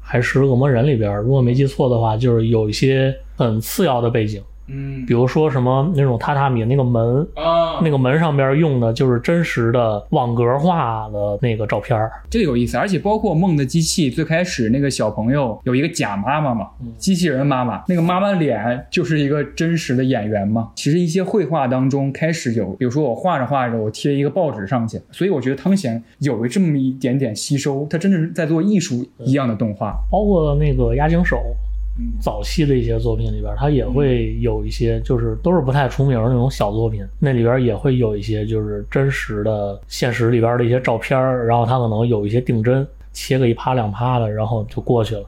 [0.00, 12.10] 还是恶魔人里边，如果没记错的话，就是有一些很次要的背景，嗯比如说什么那种榻榻米那个门，啊，那个门上边用的就是真实的网格化的那个照片儿。
[12.30, 20.70] 这个有意思，而且包括梦的机器最开始那个小朋友有一个假妈妈嘛，机器人妈妈，那个妈妈脸就是一个真实的演员嘛。
[20.76, 29.94] 其实一些绘画当中开始有，比如说我画着画着，我贴一个报纸上去，所以我觉得汤显有这么一点点吸收，他真的是在做艺术一样的动画。
[30.10, 31.71] 包括那个押井守嗯，
[32.20, 45.24] 早期的一些作品里边，它也会有一些，就是都是不太出名的那种小作品，那里边也会有一些就是真实的现实里边的一些照片，然后它可能有一些定帧，切个一趴两趴的，然后就过去了，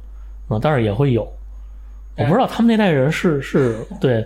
[0.51, 1.31] 嗯，但是也会有。
[2.17, 4.25] 我不知道他们那代人是是 对，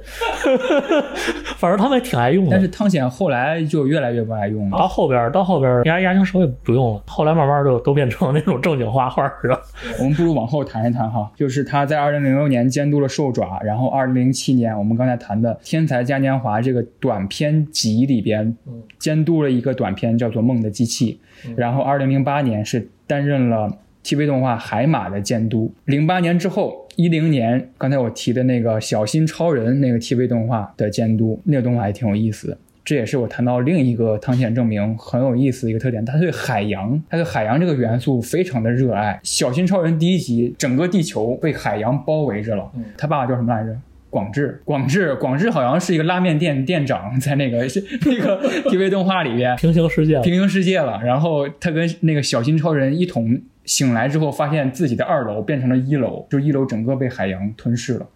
[1.57, 2.51] 反正他们也挺爱用的。
[2.53, 4.79] 但是汤显后来就越来越不爱用了。
[4.79, 9.61] 到后边，到后边牙牙签手也不用了，后来慢慢就都变成那种正经画画了。
[9.99, 21.21] 我们不如往后谈一谈哈，就是他在二零零六年监督了《兽爪》，然后二零零七年我们刚才谈的《天才嘉年华》这个短片集里边嗯监督了一个短片叫做《梦的机器》，
[21.57, 23.71] 然后二零零八年是担任了
[24.05, 25.73] TV 动画《海马》的监督。
[25.85, 32.59] 零八年之后一零年刚才我提的那个小新超人那个 TV 动画的监督，那个动画还挺有意思的。
[32.85, 39.21] 这也是我谈到另一个汤浅证明很有意思的一个特点，他对海洋，他对海洋这个元素非常的热爱。
[39.23, 42.69] 小新超人第一集，整个地球被海洋包围着了。
[42.97, 43.79] 他爸爸叫什么来着？
[44.11, 47.59] 广志，广志，广志好像是一个拉面店店长，在那个
[48.07, 48.41] 那个
[48.71, 51.01] TV 动画里边，平行世界，平行世界了。
[51.05, 58.07] 然后他跟那个小新超人一同醒来之后，发现自己的二楼变成了一楼，就一楼整个被海洋吞噬了。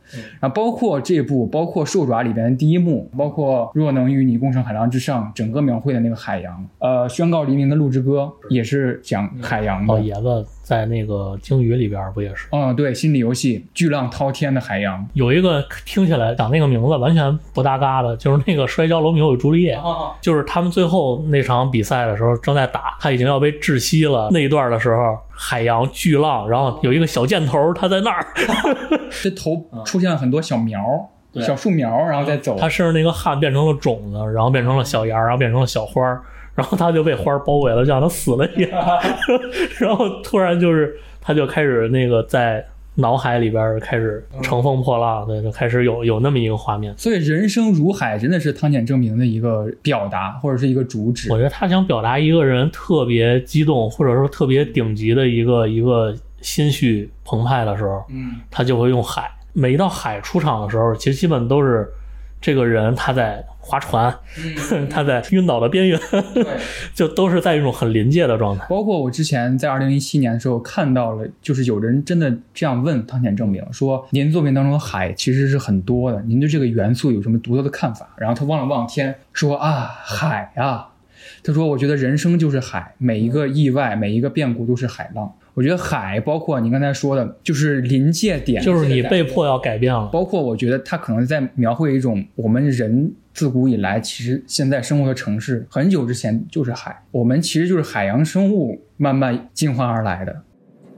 [0.40, 6.66] 然后包括这部，包括兽爪里边的第一幕，包括若能与你共乘海浪之上，整个描绘的那个海洋。
[6.78, 9.94] 呃，宣告黎明的鹿之歌也是讲海洋的。
[9.94, 12.48] 老爷子在那个鲸鱼里边不也是？
[12.50, 15.06] 嗯，对，心理游戏，巨浪滔天的海洋。
[15.12, 19.78] 有一个听起来讲那个名字完全不搭嘎的，就是那个摔跤罗密欧与朱丽叶，
[20.22, 28.26] 就是他们最后那场比赛的时候正在打，他已经要被窒息了那一段的时候，海洋巨浪，然后有一个小箭头，他在那儿，
[29.22, 30.80] 这头出现了很多小苗。
[31.40, 32.58] 小树苗，然后再走。
[32.58, 36.20] 他身上那个汗变成了种子，然后变成了小芽，然后变成了小花儿，
[36.54, 38.80] 然后他就被花包围了，就像他死了一样。
[39.80, 42.64] 然后突然就是，他就开始那个在
[42.96, 46.94] 脑海里边开始乘风破浪，对，就开始有有那么一个画面。
[46.98, 51.38] 所以人生如海真的是汤浅证明的一个表达，或者是一个主旨我。
[51.38, 59.30] 觉得他想表达一个人特别激动，或者说特别顶级的一个一个心绪澎湃的时候，嗯，他就会用海。
[59.54, 61.90] 每一道海出场的时候，其实基本都是
[62.42, 64.12] 这个人他在划船，
[64.90, 65.98] 他在晕倒的边缘，
[66.92, 68.66] 就都是在一种很临界的状态。
[68.68, 80.88] 包括我之前在二零一七年的时候看到了，就是有人真的这样问汤浅证明说：“您作品当中的海其实是很多的，您对这个元素有什么独特的看法？”然后他望了望天，说：“啊，海啊！”
[81.44, 85.32] 他说：“我觉得人生就是海，每一个意外，每一个变故都是海浪。
[85.53, 90.07] 我觉得海，包括你刚才说的，就是临界点，就是你被迫要改变了。
[90.07, 100.43] 包括我觉得他可能在描绘一种我们人自古以来，其实现在生活的城市，很久之前就是海，我们其实就是海洋生物慢慢进化而来的。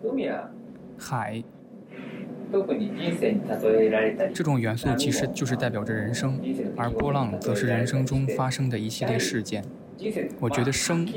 [0.01, 0.49] 海は
[0.97, 1.43] 海
[2.51, 6.37] 特に人生に例えられたり这种元素其实就是代表着人生，
[6.75, 9.63] 而波浪则是人生中发生的一系列事件。
[9.97, 11.07] 人生我觉得生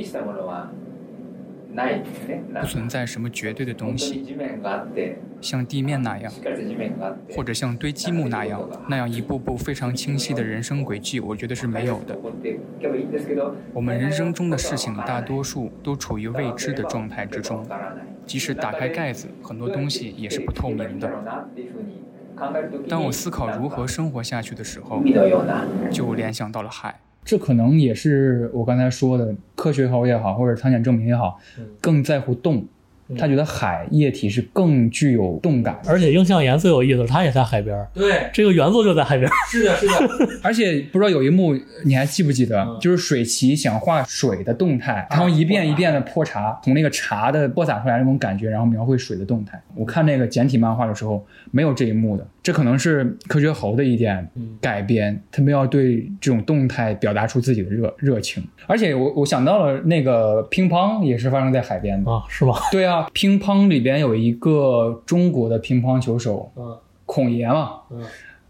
[1.76, 12.20] 不存在什么绝对的东本当西に，地面があって像地面那样しっ，かりした地面があって或者像堆积木那样，那样一步步非常清晰的人生轨跡，我觉得是没有的起。
[12.20, 17.66] こっていけばいいんですけど我们人生中的事情，大多数都处于未知的状态之中わ。
[17.66, 21.10] からない即使打开盖子，很多东西也是不透明的。
[22.88, 27.00] 当我思考如何生活下去的时候，海のような就联想到了海。
[27.27, 31.37] 这可能也是我刚才说的，科学考也好，或者参检证明也好，
[31.81, 32.65] 更在乎动。
[33.17, 35.79] 他觉得海液体是更具有动感。
[35.87, 39.33] 而且映像岩最有意思，它也在海边儿，对，这个原作就在海边儿。
[39.49, 39.93] 是的，是的。
[40.43, 49.61] 而且不知道有一幕你还记不记得，就是水崎想画水的动态，然后一遍一遍的泼茶，从那个茶的泼洒出来那种感觉，然后描绘水的动态。
[49.75, 54.27] 我看那个简体漫画的时候没有这一幕的，这可能是科学猴的一点
[54.59, 58.43] 改编，他们要对这种动态表达出自己的热热情。
[58.65, 62.11] 而且我我想到了那个乒乓也是发生在海边的。
[62.11, 62.55] 啊，是吗？
[62.71, 68.03] 对啊，乒乓里边有一个中国的乒乓球手嗯孔爷嘛，嗯，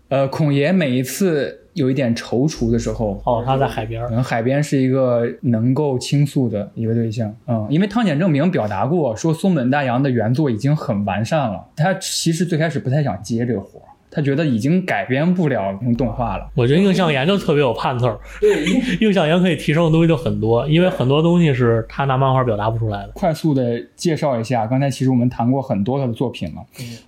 [0.09, 4.03] 呃，孔爷每一次有一点踌躇的时候，哦，他在海边。
[4.05, 7.31] 可能海边是一个能够倾诉的一个对象。
[7.45, 13.85] 嗯，因为汤浅证明表达过，说松本大洋的原作已经很完善了，他其实最开始不太想接这个活儿，
[14.17, 16.49] 他觉得已经改编不了用动画了。
[16.55, 18.17] 我觉得映像研就特别有盼头儿，
[18.99, 23.11] 映像岩可以提升的东西就很多，因为很多东西是他拿漫画表达不出来的。
[23.13, 26.61] 快速的介绍一下，刚才其实我们谈过很多他的作品了。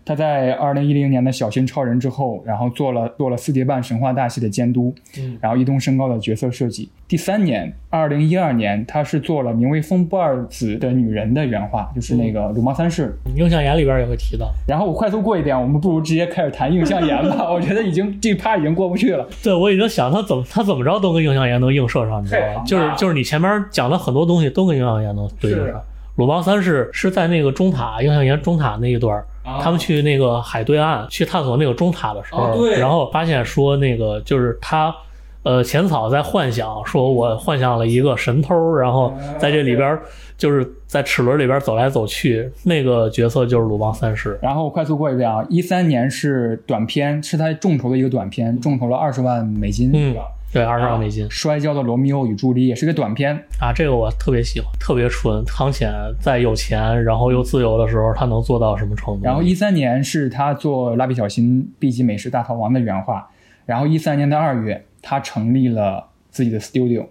[0.05, 6.91] 他在二零一零年的《小新超人》之后，然后做了做了四叠半神话大戏的监督，嗯然后一东升高的角色设计。
[7.07, 13.18] 第三年，二零一二年，他是做了名为风不二子的女人的原画，就是那个鲁茂三世。
[13.36, 14.51] 映像研里边也会提到。
[14.68, 17.52] 然后我快速过一遍，我们不如直接开始谈映像岩吧。
[17.52, 19.28] 我觉得已经这趴已经过不去了。
[19.43, 22.64] 对，我已经想他怎么他怎么着都跟映像岩能映射上，你知道吧？
[22.66, 25.82] 就是就是你前面讲的很多东西都跟映像岩能对应上。
[26.16, 29.26] 鲁邦三世是在那个中塔映像岩中塔那一段儿，
[29.62, 34.93] 他们去那个海对岸去探索那个中塔的时候，哦对然后发现说那个就是他。
[35.41, 40.02] 呃，浅草在幻想说，我幻想了一个神偷，然后在这里边儿
[40.40, 44.40] 就是在齿轮里边走来走去，那个角色就是鲁邦三世。
[44.42, 50.16] 然后快速过一遍啊，一三年是短片，是他众筹的一个短片，众筹了二十万美金，嗯？
[50.52, 55.46] 对，二十万美金摔跤的罗密欧与朱丽叶》是个短片，啊，这个我特别喜欢，特别纯。
[55.46, 59.22] 汤浅在有钱然后又自由的时候，他能做到什么程度？
[59.24, 63.30] 然后一三年是他做《蜡笔小新》B 级美食大逃亡的原画，
[63.68, 67.06] 然后一三年的二月，他成立了自己的 studio，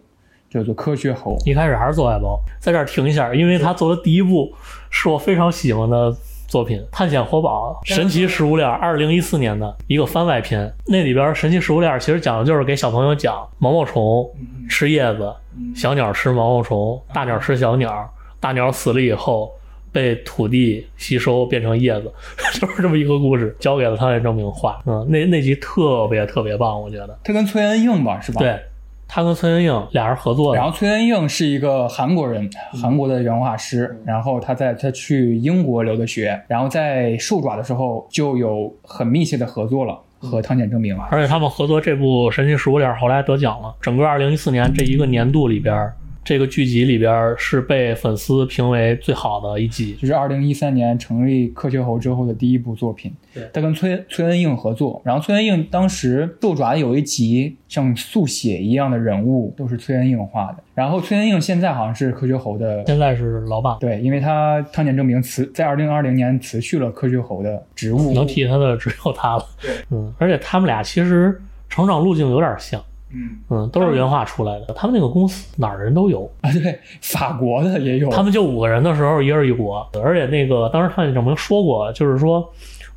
[0.51, 1.36] 叫做科学猴。
[1.44, 4.53] 一开始还是做外包，在这儿停一下，因为他做的第一部
[4.90, 6.14] 是我非常喜欢的
[6.46, 10.72] 作品《探险活宝：神奇食物链》，二零一四年的一个番外篇。
[10.86, 14.28] 那里边《神奇食物链》其实讲的就是给小朋友讲毛毛虫
[14.68, 15.32] 吃叶子，
[15.74, 19.53] 小鸟吃毛毛虫，大鸟吃小鸟，大鸟死了以后。
[19.90, 22.12] 被土地吸收变成叶子，
[22.61, 24.80] 就是这么一个故事，交给了汤浅证明画。
[24.84, 27.18] 嗯，那那集特别特别棒，我觉得。
[27.24, 28.38] 他跟崔恩映吧，是吧？
[28.38, 28.61] 对，
[29.09, 30.59] 他跟崔恩映俩人合作的。
[30.61, 32.48] 然后崔恩映是一个韩国人，
[32.80, 33.98] 韩国的原画师。
[34.04, 40.96] 然后他在他去英国留的学，然后在兽爪的时候就有很密切的合作了，和汤浅证明。
[41.11, 43.74] 而且他们合作这部《神奇食物链》后来得奖了。
[43.80, 45.90] 整个二零一四年这一个年度里边，
[46.29, 49.95] 这个剧集里边是被粉丝评为最好的一集。
[49.95, 53.11] 就是二零一三年成立科学猴之后的第一部作品。
[53.33, 60.59] 对他跟崔崔恩映合作，然后崔恩映当时兽爪有一集像速写一样的人物都是崔恩映画的。
[60.74, 69.47] 然后崔恩映现在好像是科学猴的现在是老板，对，因为他汤浅证明辞在二零二零年辞去了科学猴的职务，能替他的只有他了。
[69.62, 74.74] 对，嗯，而且他们俩其实成长路径有点像，嗯嗯，都是原画出来的。
[74.74, 79.88] 他们那个公司哪儿人都有，啊，对，法国的也有，他们就五个人的时候，一人一国。
[80.02, 82.48] 而且那个当时他们证明说过，就是说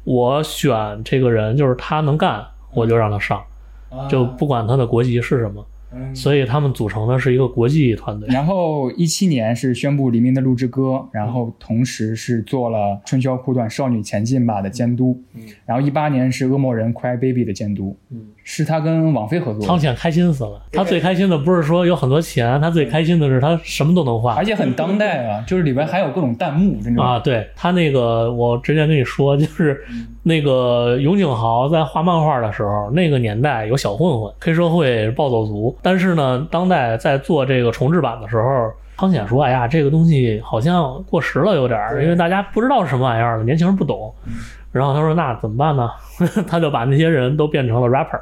[0.03, 3.41] 我选这个人，就是他能干，我就让他上，
[3.89, 5.65] 啊就不管他的国籍是什么。
[5.93, 8.29] 嗯所以他们组成的是一个国际团队。
[8.31, 24.43] 然后一七年是宣布《黎明的鹿之歌》，然后同时是做了《春宵苦短，少女前进吧》的监督，嗯然后一八年是《恶魔人 Cry Baby》的监督，嗯是他跟网飞合作的，汤浅开心死了，他最开心的不是说有很多钱，他最开心的是他什么都能画而。
[24.43, 29.81] 且很当代啊，就是里边还有各种弹幕，真的啊，对他那个，我之前跟你说，就是
[30.23, 44.13] 那个永井豪在画漫画的时候，那个年代有小混混、黑社会、暴走族，但是呢，当代在做这个重制版的时候，汤浅说：“哎呀，这个东西好像过时了，有点儿，因为大家不知道是什么玩意儿了，年轻人不懂。”
[44.71, 45.89] 然后他说：“那怎么办呢？”
[46.47, 48.19] 他就把那些人都变成了 rapper，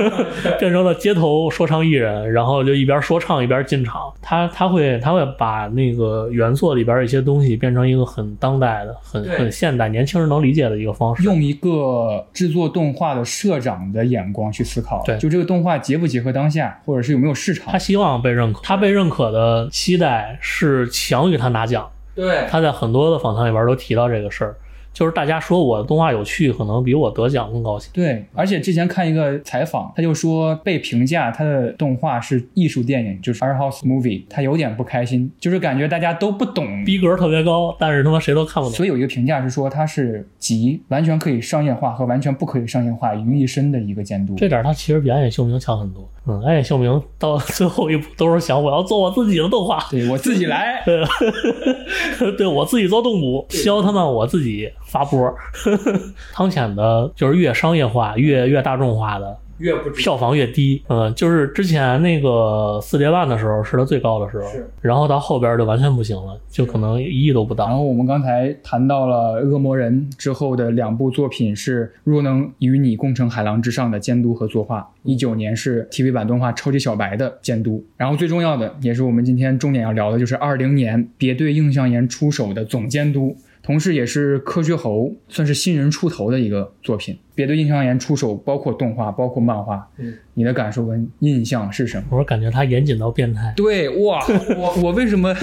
[0.58, 4.12] 变成了街头说唱艺人，然后就一边说唱一边进场。
[4.22, 11.22] 他他会他会把那个原作里边一些东西变成一个很当代的、很很现代、年轻人能理解的一个方式。
[11.24, 17.78] 用一个制作动画的社长的眼光去思考，对就这个动画结不结合当下，或者是有没有市场他。
[17.78, 21.86] 希望被认可，他被认可的期待是强于他拿奖。
[22.14, 24.54] 对他在很多的访谈里边都提到这个事儿，
[24.92, 27.90] 就是大家说我的动画有趣，可能比我得奖更高兴。
[27.92, 36.84] 对，而且之前看一个采访，他就说被评价他的动画是艺术电影，就是 art house movie，他有点不开心，就是感觉大家都不懂。
[36.84, 38.76] 逼格特别高，但是他妈谁都看不懂。
[38.76, 44.34] 所以有一个评价是说他是集完全可以商业化和完全不可以商业化于一身的一个监督。
[44.36, 46.08] 这点他其实比安野秀明强很多。
[46.26, 55.34] 嗯，安野秀明到最后一步都是想我要做我自己的动画，对我自己来， 对，对我自己做动捕，削他们我自己发波。
[56.34, 60.82] 汤浅的就是越商业化、越越大众化的，越不票房越低。
[60.88, 67.66] 嗯，就是之前那个四叠半的时候是它最高的时候是，然后到后边就完全不行了，就可能一亿都不到。
[67.66, 83.34] 然后我们刚才谈到了《恶魔人》之后的两部作品是《若能与你共乘海浪之上》的监督和作画，一九年是 TV 版动画《超级小白》的监督，然后最重要的也是我们今天重点要聊的，就是二零年别对映像研出手的总监督。
[83.62, 87.16] 同时，也是科学猴算是新人出头的一个作品。
[87.34, 92.04] 别对映像研出手，包括动画，包括漫画，嗯，你的感受跟印象是什么？
[92.10, 93.52] 我说感觉他严谨到变态。
[93.56, 94.24] 对，哇，
[94.56, 95.34] 我我为什么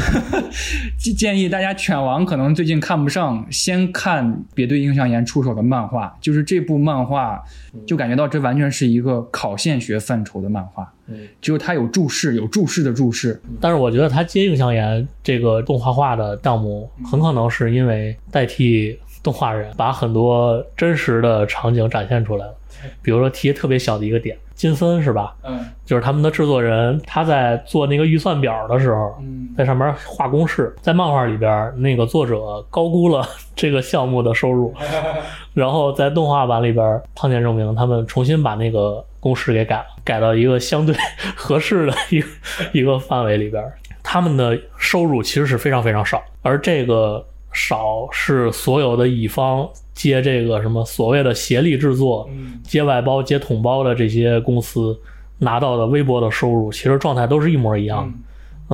[0.98, 7.42] 建建议大家犬王可能最近看不上，先看别对印象研出手的漫画，就是这部漫画，
[7.86, 22.54] 就感觉到这完全是一个考现学范畴的漫画，嗯，就是它有注释，有注释的注释，但是我觉得他接印象研这个动画化的项目，很可能是因为代替动画人把很多真实的场景展现出来了。
[23.02, 25.36] 比如说提特别小的一个点，金森是吧？
[25.44, 34.74] 嗯就是他们的制作人，他在做那个预算表的时候，嗯在上面画公式，在漫画里边，那个作者高估了这个项目的收入，
[35.54, 40.96] 然后在动画版里边，汤浅证明他们重新把那个公式给改了，改到一个相对
[41.36, 42.28] 合适的一个
[42.72, 43.62] 一个范围里边，
[44.02, 52.30] 他们的收入其实是非常非常少，而这个少是所有的乙方接这个什么所谓的协力制作、
[52.64, 54.98] 接外包、接统包的这些公司
[55.40, 58.18] 拿到的微薄的收入，其实状态都是一模一样的。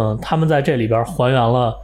[0.01, 1.75] 嗯，他们在这里边还原了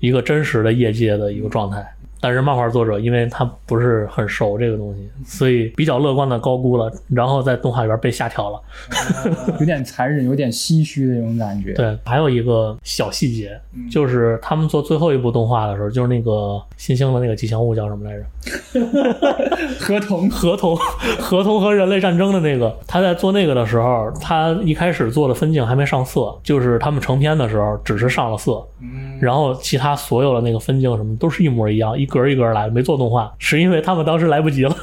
[0.00, 1.94] 一个真实的业界的一个状态。
[2.20, 8.60] 但是漫画作者因为他不是很熟这个东西，所以比较乐观的高估了，然后在动画里边被下调了。
[9.60, 11.72] 有点残忍，有点唏嘘的那种感觉。
[11.72, 13.58] 对，还有一个小细节，
[13.90, 18.24] 就是他们做最后一部动画的时候，就是那个新兴的那个吉祥物叫什么来着？
[19.78, 20.76] 合同 合同，
[21.18, 28.64] 合同和人类战争的那个，他在做那个的时候，他一开始做的分镜还没上色，就是他们成片的时候只是上了色，
[29.20, 34.74] 然后其他所有的那个分镜什么都是一模一样，一格一格来，没做动画，是因为他们当时来不及了。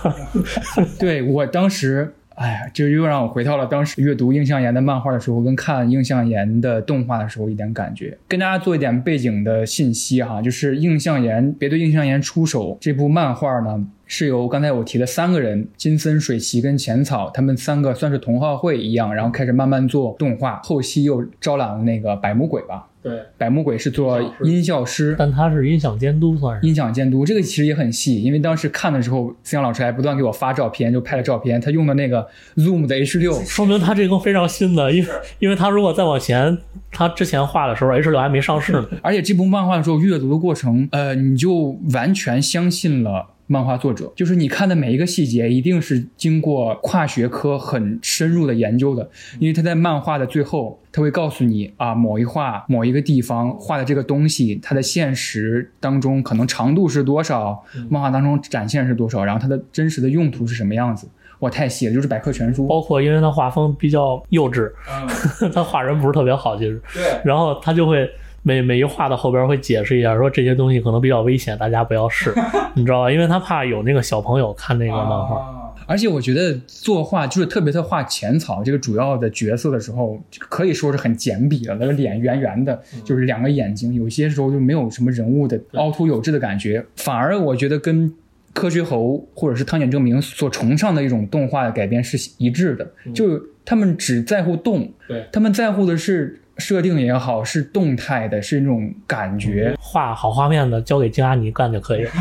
[0.99, 8.17] 对我当时，哎呀，就又让我回到了当时阅读印象岩的漫画的时候，跟看印象岩的动画的时候一点感觉。
[8.27, 22.87] 跟大家做一点背景的信息哈，就是印象岩别对印象岩出手这部漫画呢，是由刚才我提的三个人金森、水崎跟浅草，他们三个算是同好会一样，然后开始慢慢做动画，后期又招揽了那个百目鬼吧。
[23.01, 36.57] 对，百目鬼是做音效师，但他是音响监督，算是音响监督，这个其实也很细，因为当时看的时候，思阳老师还不断给我发照片，就拍了照片，他用的那个 Zoom 的 H 六，说明他这个非常新的，因为因为他如果再往前，
[36.91, 38.87] 他之前画的时候 H 六还没上市呢。
[39.03, 43.34] 而且这部漫画的时候阅读的过程，呃，你就完全相信了。
[43.47, 61.07] 漫画作者就是你看的每一个细节，一定是经过跨学科很深入的研究的，因为他在漫画的最后，他会告诉你啊，某一画某一个地方画的这个东西，它的现实当中可能长度是多少，漫画当中展现是多少，然后它的真实的用途是什么样子。
[61.39, 62.65] 哇，太细了，就是百科全书。
[62.65, 64.71] 包括因为他画风比较幼稚，
[65.53, 66.81] 他画人不是特别好，其实。
[66.93, 67.03] 对。
[67.25, 68.09] 然后他就会
[68.47, 72.31] 每每一画的后边会解释一下，说这些东西可能比较危险，大家不要试，
[72.75, 73.11] 你知道吧？
[73.11, 75.39] 因为他怕有那个小朋友看那个漫画。
[75.39, 88.11] 啊而且我觉得作画就是特别的画浅草这个主要的角色的时候，可以说是很简笔了，那个脸圆圆的，就是两个眼睛，有些时候就没有什么人物的凹凸有致的感觉，反而我觉得跟
[88.55, 99.75] 柯学猴或者是汤浅证明所崇尚的一种动画的改编是一致的，就他们只在乎动，对他们在乎的是设定也好，是动态的，是那种感觉。
[99.77, 102.11] 画好画面的交给金阿尼干就可以了。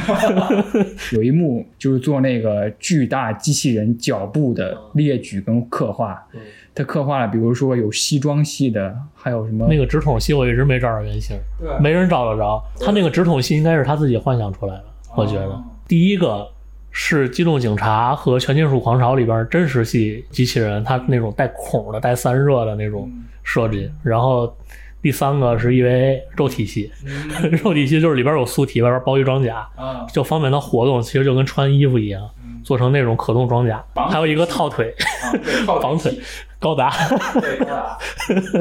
[1.14, 6.20] 有一幕就是做那个巨大机器人脚步的列举跟刻画，
[6.74, 11.36] 他刻画了，比如说有西装系的，还有什么那个直筒系我一直没找着原型，
[11.80, 12.60] 没人找得着。
[12.80, 15.62] 他那个直筒系应该是他自己幻想出来的，我觉得。
[15.86, 16.48] 第一个
[16.90, 23.10] 是《机动警察》和《全金属狂潮》里边真实系机器人，它那种带孔的、带散热的那种
[23.42, 23.90] 设计。
[24.02, 24.56] 然后
[25.02, 26.90] 第三个是 EVA 肉体系，
[27.62, 29.68] 肉体系就是里边有素体，外边包一装甲，
[30.12, 32.22] 就方便它活动，其实就跟穿衣服一样，
[32.62, 33.84] 做成那种可动装甲。
[34.10, 34.94] 还有一个套腿，
[35.66, 36.16] 绑腿，
[36.64, 36.90] 高达。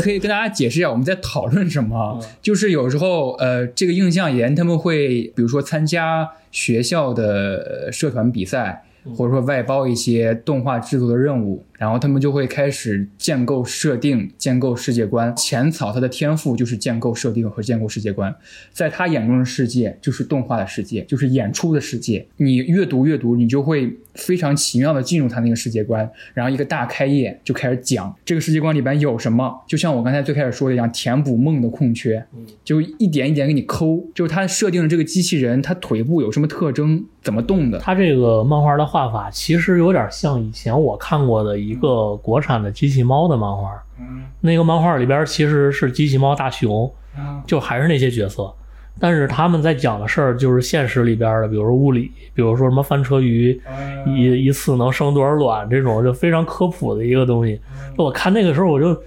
[0.01, 2.19] 可以跟大家解释一下我们在讨论什么。
[2.41, 8.83] 就是有时候呃，这个印象研他们会比如说参加学校的呃社团比赛。
[9.17, 15.35] 或者说外包一些动画制作的任务，然后他们就会开始建构设定、建构世界观。
[15.35, 18.33] 浅草他的天赋就是建构设定和建构世界观，
[18.71, 22.25] 在他眼中的世界就是动画的世界，就是演出的世界。
[22.37, 29.53] 你越读越读，你就会非常奇妙的进入他那个世界观，然后一个大开业就开始讲这个世界观里边有什么。
[29.67, 32.25] 就像我刚才最开始说的一样，填补梦的空缺，
[32.63, 34.01] 就一点一点给你抠。
[34.15, 37.77] 就是他设定的这个机器人，他腿部有什么特征，怎么动的。
[37.79, 43.71] 他这个漫画的画法其实有点像以前我看过的一个国产的机器猫的漫画。
[43.99, 48.51] 嗯那个漫画里边其实是机器猫大熊，嗯就还是那些角色，
[48.99, 53.57] 但是他们在讲的事儿就是现实里边的，比如说物理，比如说什么翻车鱼，
[54.05, 57.59] 一一次能生多少卵这种，就非常科普的一个东西。
[57.95, 58.99] 我看那个时候我就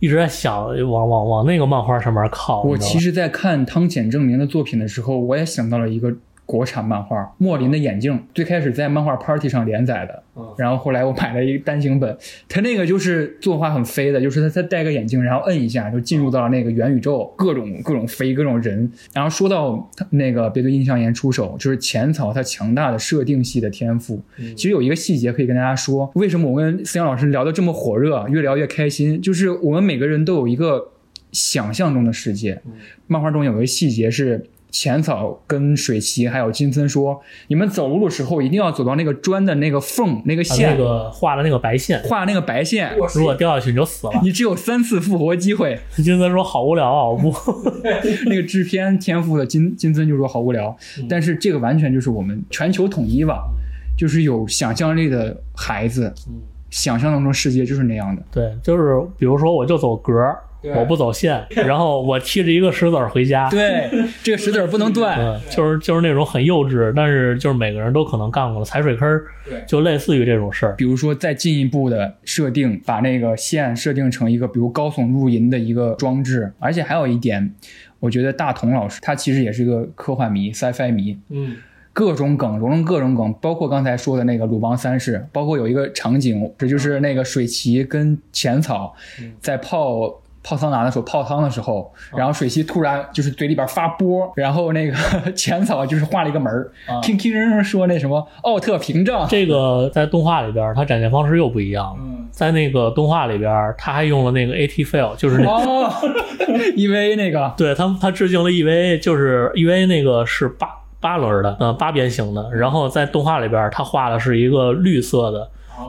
[0.00, 2.62] 一直在想，往往往那个漫画上面靠。
[2.62, 6.12] 我其实，在看汤浅证明的作品的时候，我也想到了一个
[6.44, 10.22] 国产漫画《莫林的眼镜》，最开始在漫画 Party 上连载的，
[10.58, 12.14] 然后后来我买了一个单行本，
[12.48, 18.90] 它那个就是作画很飞的，就是他他戴个眼镜，然后摁一下就进入到了那个元宇宙，各种各种飞，各种人。
[19.14, 24.20] 然后说到他那个别对印象岩出手，就是浅草他强大的设定系的天赋。
[24.56, 30.88] 其实有一个细节可以跟大家说，为什么我跟思阳老师聊得这么火热，越聊越开心，就是我们每个人都有一个
[31.30, 32.60] 想象中的世界。
[33.06, 34.44] 漫画中有个细节是。
[34.72, 42.96] 浅草跟水崎还有金森说：“你们走路的时候一定要走到那个砖的那个缝、那个把线，那个画的那个白线，画那个白线。
[43.14, 44.12] 如果掉下去你就死了。
[44.22, 45.78] 你只有三次复活机会。
[46.02, 47.32] 金森说好无聊啊，我不。
[48.26, 50.74] 那个制片天赋的金金森就说好无聊，
[51.08, 53.44] 但是这个完全就是我们全球统一吧，
[53.96, 56.10] 就是有想象力的孩子，
[56.70, 58.22] 想象当中世界就是那样的。
[58.30, 60.38] 对，就是比如说我就走格儿，
[60.76, 63.50] 我不走线， 然后我提着一个石子儿回家。
[63.50, 63.90] 对，
[64.22, 65.18] 这个石子儿不能断。
[65.18, 69.24] 嗯，就是就是那种很幼稚，但是就是每个人都可能干过的踩水坑儿，
[69.66, 70.74] 就类似于这种事儿。
[70.76, 76.52] 比如说，再进一步的设定，把那个线设定成一个，比如高耸入云的一个装置。
[76.58, 77.54] 而且还有一点，
[77.98, 81.56] 我觉得大同老师他其实也是一个科幻迷、sci-fi 迷，嗯，
[81.92, 88.94] 各种梗融了各种梗，包括刚才说的那个鲁邦三世，包括有一个场景，这就是那个水崎跟浅草
[89.40, 90.21] 在泡。
[90.42, 94.96] 泡桑拿的时候，泡汤的时候，然后水崎突然就是嘴里边发波，然后那个
[95.36, 96.70] 浅草就是画了一个门儿，
[97.02, 101.96] 听听人说那什么奥特屏障，这个在动画里边儿它展现方式又不一样了。
[102.00, 105.92] 嗯在那个动画里边儿，他还用了那个 AT fail，就是那哦，
[106.76, 110.66] EVA 那个， 对他他致敬了 EVA，就是 EVA 那个是八
[110.98, 112.50] 八轮儿的，呃，八边形的。
[112.54, 115.46] 然后在动画里边儿，他画的是一个绿色的。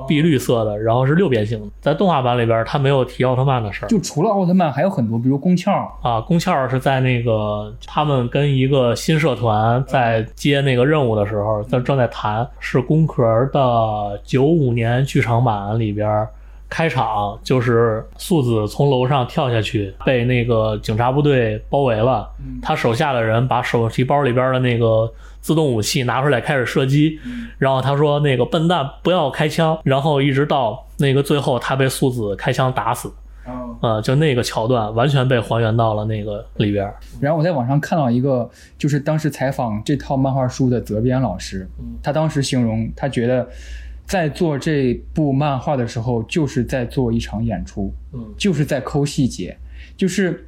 [0.07, 1.67] 碧绿色的，然后是六边形的。
[1.81, 5.71] 在动画版里边儿，他没有提奥特曼的事儿就除了奥特曼，还有很多，比如宫壳，
[6.01, 6.21] 啊。
[6.21, 16.27] 宫壳是在那个他们跟一个新社团在接那个任务的时候，在正在谈，是宫壳的九五年剧场版里边儿
[16.73, 22.27] 开场，就是素子从楼上跳下去，被那个警察部队包围了，
[22.63, 25.07] 他手下的人把手提包里边的那个
[25.39, 27.19] 自动武器拿出来开始射击，
[27.59, 33.13] 然后他说那个笨蛋不要开枪，然后一直到那个最后他被素子开枪打死。
[33.45, 36.91] 嗯，呃，就那个桥段完全被还原到了那个里边。
[37.19, 38.49] 然后我在网上看到一个，
[38.79, 41.69] 就是当时采访这套漫画书的责编老师，
[42.01, 43.45] 他当时形容他觉得，
[44.05, 49.57] 在做这部漫画的时候，就是在做一场演出，嗯就是在抠细节，
[49.97, 50.47] 就是。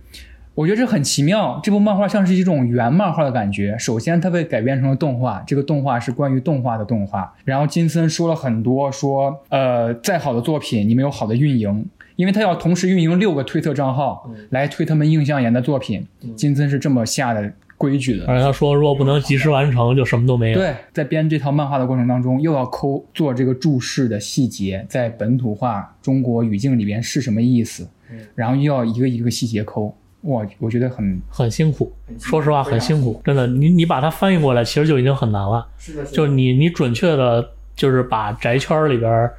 [0.55, 3.75] 我觉得这很奇妙，这部漫画像是一种原漫画的感觉。
[3.77, 7.35] 首先，它被改编成了动画，这个动画是关于动画的动画。
[7.43, 11.85] 然后金森说了很多，说呃，再好的作品，你没有好的运营，
[12.15, 16.07] 因为他要同时运营六个推特账号来推他们印象研的作品。
[16.37, 18.25] 金森是这么下的规矩的。
[18.27, 20.59] 而且他说，如果不能及时完成，就什么都没有。
[20.59, 27.87] 对，在编这套漫画的过程当中，又要抠做这个注释的细节，在本土化中国语境里边是什么意思，
[28.33, 29.95] 然后又要一个一个细节抠。
[30.21, 33.45] 哇，我觉得很很辛苦，说实话很辛苦，真的。
[33.45, 35.67] 你你把它翻译过来，其实就已经很难了。
[35.77, 39.35] 是的，就是你你准确的，就是把宅圈里边儿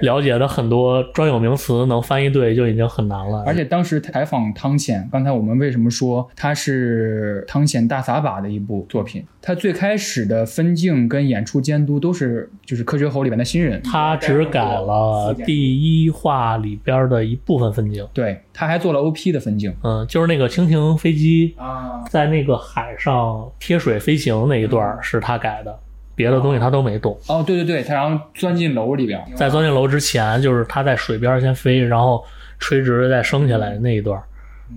[0.00, 3.42] 了解的很多专有名词能翻译对，就已经很难了。
[3.46, 9.24] 而且当时采访汤浅，刚才我们为什么说它是汤浅大撒把的一部作品？
[9.40, 19.74] 他最开始的分镜跟演出监督都是就是科学猴里面的新人，他只改了第一话里边的一部分分镜，对，他还做了 OP 的分镜。
[19.82, 25.78] 嗯，就是那个蜻蜓飞机啊，在那个海上贴水飞行那一段是他改的，
[26.18, 27.16] 别的东西他都没动。
[27.28, 32.24] 哦，对对对，他然后钻进楼里边，在钻进楼之前，就是他在水边先飞，然后
[32.58, 34.20] 垂直再升起来那一段，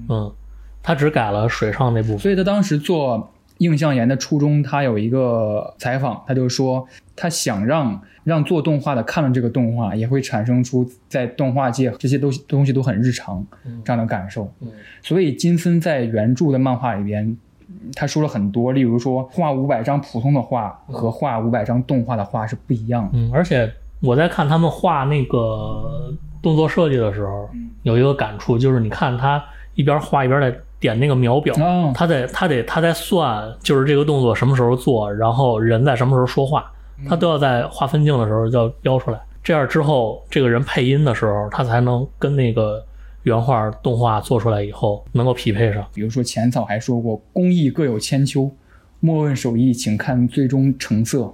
[0.07, 0.31] 嗯，
[0.83, 2.19] 他只改了水上那部分。
[2.19, 13.43] 所以他当时做映像研的初衷，他有一个采访，他就说他想让让做动画的看了这个动画，也会产生出在动画界这些东西东西都很日常
[13.83, 14.53] 这样的感受。
[14.61, 14.71] 嗯
[15.01, 17.35] 所以金森在原著的漫画里边。
[17.95, 23.09] 他说了很多，例如说画五百张普通的画和画五百张动画的画是不一样的。
[23.13, 27.49] 嗯，而且我在看他们画那个动作设计的时候，
[27.83, 29.43] 有一个感触，就是你看他
[29.75, 36.71] 一边画一边在点那个秒表，哦他得他得他在算，就是这个动作什么时候做，然后人在什么时候说话，
[37.07, 39.19] 他都要在画分镜的时候要标出来。
[39.43, 42.83] 这样之后，这个人配音的时候，他才能跟那个
[43.23, 45.85] 原画动画做出来以后能够匹配上。
[45.93, 48.49] 比如说浅草还说过，工艺各有千秋，
[48.99, 51.33] 莫问手艺，请看最终成色。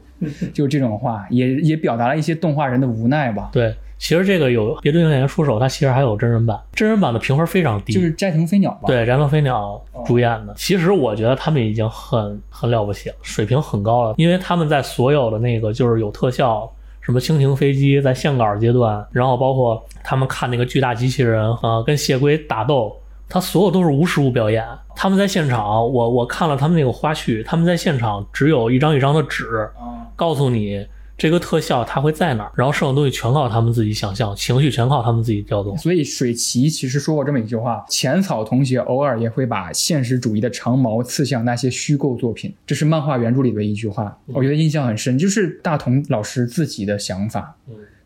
[0.52, 3.50] 就这种话，也也表达了一些动画人的无奈吧。
[3.54, 10.54] 对，其实这个有别对应演员出手，它其实还有真人版，真人版的评分非常低，就是斋藤飞鸟吧。，对，燃灯飞鸟主演的。
[10.58, 16.68] 其实我觉得他们已经很很了不起了，水平很高了，因为他们在所有的那个就是有特效。
[17.08, 22.93] 什么蜻蜓飞机在线稿阶段，然后包括他们看那个巨大机器人啊、呃跟谢龟打斗，
[23.30, 24.68] 他所有都是无实物表演。
[24.93, 29.70] 他们在现场，我我看了他们那个花絮，他们在现场只有一张一张的纸，
[30.18, 30.86] 告诉你
[31.18, 35.76] 这个特效它会在哪儿，然后剩下的东西全靠他们自己想象，情绪全靠他们自己调动。
[35.78, 47.57] 所以水崎其实说过这么一句话：浅草同学偶尔也会把现实主义的长矛刺向那些虚构作品，这是漫画原著里的一句话，我觉得印象很深，就是大同老师自己的想法。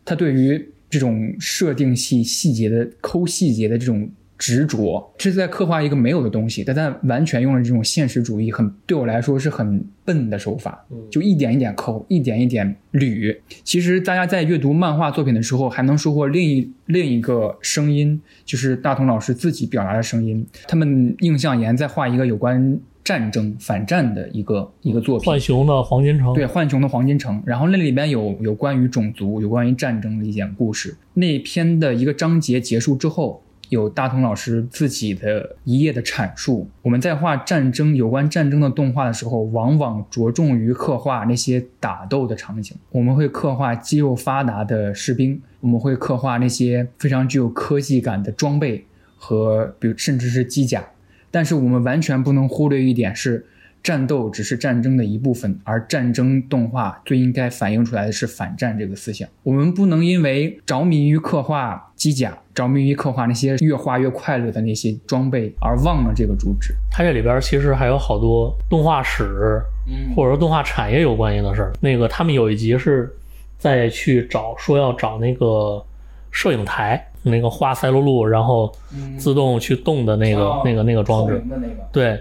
[0.04, 4.10] 他对于这种设定系细节的抠细节的这种
[4.42, 13.38] 执着，这是在刻画一个没有的东西，但他完全用了这种现实主义，很对我来说是很笨的手法，就一点一点抠，一点一点捋。
[13.62, 20.44] 其实大家在阅读漫画作品的时候，还能收获另一另一个声音，就是大同老师自己表达的声音。
[20.66, 30.96] 他们印象研在画一个有关战争反战的一个一个作品，浣熊的黄金城，对，浣熊的黄金城，然后那里边有有关于种族、有关于战争的一点故事。
[31.14, 33.40] 那篇的一个章节结束之后，
[33.72, 36.68] 有大同老师自己的一页的阐述。
[36.82, 42.76] 我们在画战争有关战争的动画的时候，往往着重于刻画那些打斗的场景。
[42.90, 48.84] 我们会刻画肌肉发达的士兵，我们会刻画那些非常具有科技感的装备
[49.16, 50.84] 和，比如甚至是机甲。
[51.30, 53.46] 但是我们完全不能忽略一点是，
[53.82, 59.28] 战斗只是战争的一部分，而战争动画最应该反映出来的是反战这个思想。
[59.42, 66.74] 我们不能因为着迷于刻画机甲，着迷于刻画那些越画越快乐的那些装备，而忘了这个主旨。
[66.90, 71.72] 它这里边其实还有好多动画史，嗯或者说动画产业有关系的事儿。
[71.80, 73.12] 那个他们有一集是
[73.58, 75.84] 在去找说要找那个
[76.30, 78.72] 摄影台，那个画赛璐璐，然后
[79.18, 81.42] 自动去动的那个、哦那个那个装置。
[81.48, 82.20] 那个，对，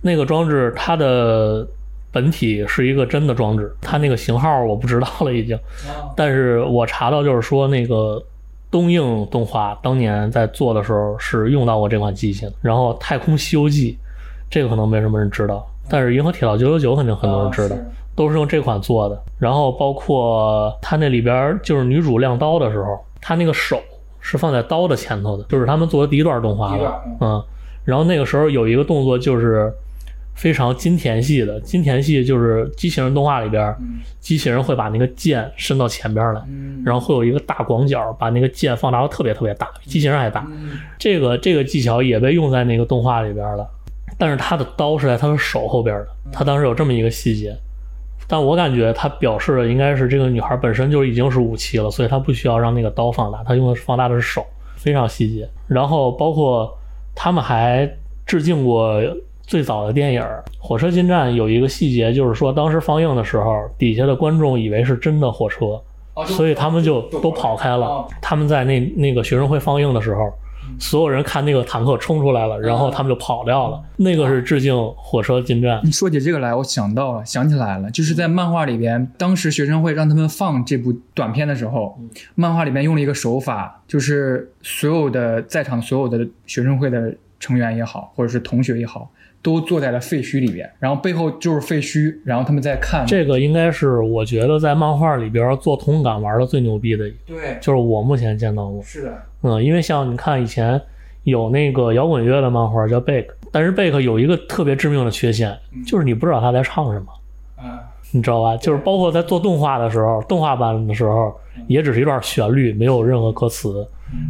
[0.00, 1.66] 那个装置它的
[2.12, 5.58] 本体是一个真的装置，它那个型号我不知道了已经，
[6.16, 8.22] 但是我查到就是说那个
[8.70, 12.52] 东映动画当年在做的时候是用到过这款机器的。
[12.60, 13.92] 然后《太空西游记》
[14.50, 17.76] 这个可能没什么人知道，但是《银河铁道九九九》肯定很多人知道。
[18.16, 23.80] 都是用这款做的，然后包括它那里边就是女主亮刀的时候，她那个手
[24.18, 27.42] 是放在刀的前头的，就是他们做的第一段动画了，嗯，
[27.84, 29.72] 然后那个时候有一个动作就是
[30.34, 33.76] 非常金田系的，金田系就是机器人动画里边，
[34.20, 36.82] 机器人会把那个剑伸到前边来，嗯。
[36.84, 40.78] 然后会有一个大广角把那个剑放大到特别特别大，比机器人还大，嗯。
[40.98, 43.68] 这个这个技巧也被用在那个动画里边了，
[44.16, 47.54] 但是他的刀是在他的手后边的，他当时有这么一个细节，
[48.26, 55.48] 但我感觉他表示的应该是这个女孩本身就已经是武器了，所以他不需要让那个刀放大，他用的是放大的是手，非常细节。
[55.66, 56.78] 然后包括
[57.14, 57.90] 他们还
[58.24, 59.02] 致敬过
[59.50, 60.22] 最早的电影
[60.60, 65.82] 《火车进站》，有一个细节就是说，当时放映的时候，底下的观众以为是真的火车，
[66.24, 68.06] 所以他们就都跑开了。
[68.22, 70.32] 他们在那那个学生会放映的时候，
[70.78, 73.82] 所有人看那个坦克冲出来了，然后他们就跑掉了。
[73.96, 75.80] 那个是致敬火车进站。
[75.82, 81.98] 你说起这个来，我想到了，想起来了，就是在漫画里边，当时学生会让他们放这部短片的时候，
[82.36, 89.10] 漫画里面用了一个手法，就是所有的在场所有的学生会的成员也好，或者是同学也好，
[89.42, 98.82] 都坐在了废墟里边，然后背后就是废墟，然后他们在看这个应该是我觉得在漫画里边做同感玩的最牛逼的一个，对，就是我目前见到过。
[98.82, 100.80] 是的，嗯，因为像你看以前
[101.24, 107.06] 有那个摇滚乐的漫画叫贝克，但是贝克有一个特别致命的缺陷，就是你不知道他在唱什么。
[107.62, 107.78] 嗯，
[108.10, 108.56] 你知道吧？
[108.56, 111.34] 就是包括在做动画的时候，动画版的时候，
[111.66, 113.86] 也只是一段旋律，没有任何歌词。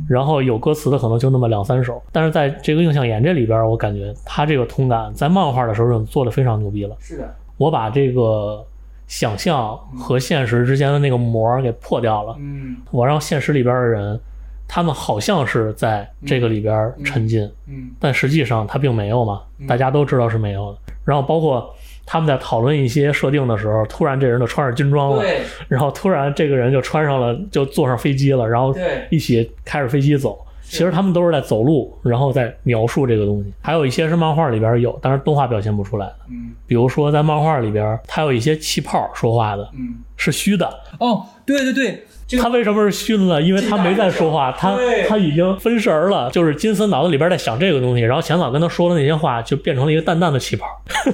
[0.09, 6.97] 然后有歌词的可能就那么两三首，但是在这个映像岩这里边，我感觉他这个通感在漫画的时候就做的非常牛逼了。
[6.99, 8.65] 是的，我把这个
[9.07, 12.77] 想象和现实之间的那个膜给破掉了，嗯。
[12.91, 14.21] 我让现实里边的人，
[14.69, 17.91] 他们好像是在这个里边沉浸，嗯。
[17.99, 20.79] 但实际上他并没有嘛，大家都知道是没有的。
[21.05, 21.75] 然后包括
[22.13, 25.23] 他们在讨论一些设定的时候，突然这人就穿着军装了，
[25.69, 28.75] 然后突然这个人就穿上了，就坐上飞机了，然后
[29.11, 30.45] 一起开着飞机走。
[30.65, 33.53] 其实他们都是在走路，然后在描述这个东西。
[33.61, 36.17] 还有一些是漫画里边有，但是动画表现不出来的。
[36.31, 36.51] 嗯。
[36.67, 43.43] 比如说在漫画里边，他有一些气泡说话的嗯，是虚的，哦，对对对，这个他为什么是熏了？
[43.43, 44.79] 因为他没在说话，他
[45.09, 46.31] 他已经分神儿了。
[46.31, 50.65] 就是金森脑子里边在想这个东西，然后前草跟他说的那些话就变成了一个淡淡的气泡。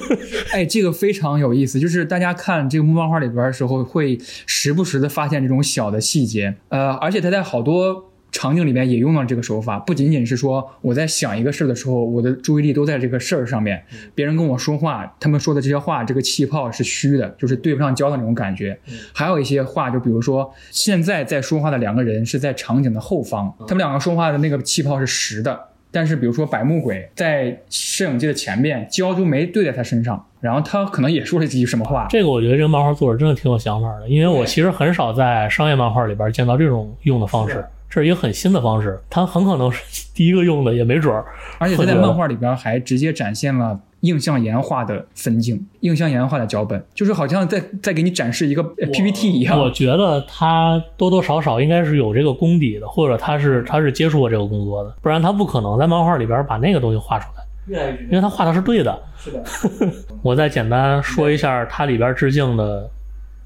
[0.53, 8.06] 哎，这个非常有意思，就是大家看这个木漫画里边的时候，会时不时的发现这种小的细节，呃，而且他在好多
[8.37, 13.83] 场景里面也用到这个手法，不仅仅是说我在想一个事儿的时候，我的注意力都在这个事儿上面，
[14.15, 18.79] 别人跟我说话，他们说的这些话，这个气泡是虚的，就是对不上焦的那种感觉。
[19.15, 25.59] 还有一些话，就比如说现在在说话的两个人是在场景的后方，他们两个说话的那个气泡是实的。
[25.93, 32.07] 但是，比如说百目鬼在摄影机的前面，焦就没对在他身上，然后他可能也说了几句什么话。
[32.11, 39.83] 这个我觉得这个漫画作者真的挺有想法的，因为我其实很少在商业漫画里边见到这种用的方式，这是一个很新的方式，他很可能是
[40.15, 41.25] 第一个用的，也没准儿。
[41.59, 49.59] 而且他在漫画里边还直接展现了映像岩画的分镜，映像岩画的脚本，就是好像在在给你展示一个呃 PPT 一样。
[49.59, 59.03] 我觉得他多多少少应该是有这个功底的，或者他是他是接触过这个工作的，不然他不可能在漫画里边把那个东西画出来，因为他画的是对的。
[59.19, 59.43] 是的，
[60.23, 62.89] 我再简单说一下它里边致敬的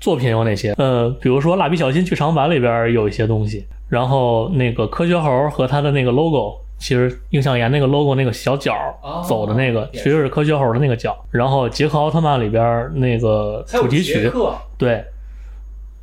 [0.00, 0.72] 作品有哪些。
[0.78, 11.16] 呃，比如说《蜡笔小新》剧场版里边有一些东西，然后那个科学猴和他的那个 logo，其实映像岩那个 logo 那个小角哦走的那个，其实是科学猴的那个角。
[11.30, 14.30] 然后杰克奥特曼里边那个主题曲，
[14.78, 15.04] 对，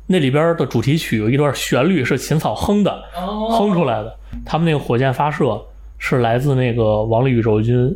[0.06, 4.16] 那里边的主题曲有一段旋律是秦草哼的，哼出来的。
[4.44, 5.60] 他们那个火箭发射
[5.98, 7.92] 是来自那个王力宇宙军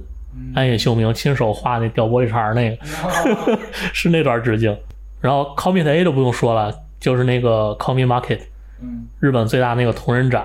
[0.55, 3.59] 安野秀明亲手画那掉玻璃碴那个，
[3.93, 4.77] 是那段致敬。
[5.23, 6.71] 然后 Comic A 就不用说了，
[7.01, 8.41] 就是那个 Comic Market，
[8.83, 10.45] 嗯日本最大那个同人展，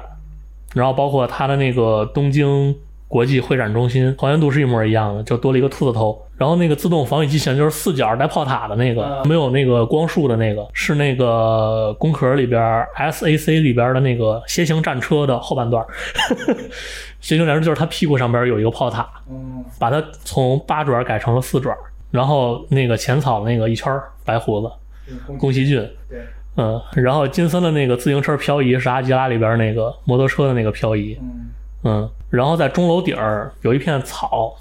[0.73, 2.73] 然后包括它的那个东京
[3.09, 6.23] 国际会展中心还原度是一模一样的，就多了一个兔子头。
[6.37, 12.61] 然后那个自动防御机器人就是四角带炮塔的那个，没有那个光束的那个，是那个工壳里边
[12.95, 15.83] SAC 里边的那个楔形战车的后半段。
[17.19, 21.75] 楔形战车就是它屁股上边有一个炮塔，嗯把它从八转改成了四转，
[22.11, 24.69] 然后那个浅草那个一圈儿白胡子，
[25.39, 26.19] 宫崎骏，对，
[26.57, 31.45] 嗯，然后金森的那个自行车漂移是阿基拉里边那个摩托车的那个漂移，嗯。
[31.83, 34.53] 嗯，然后在钟楼顶儿有一片草，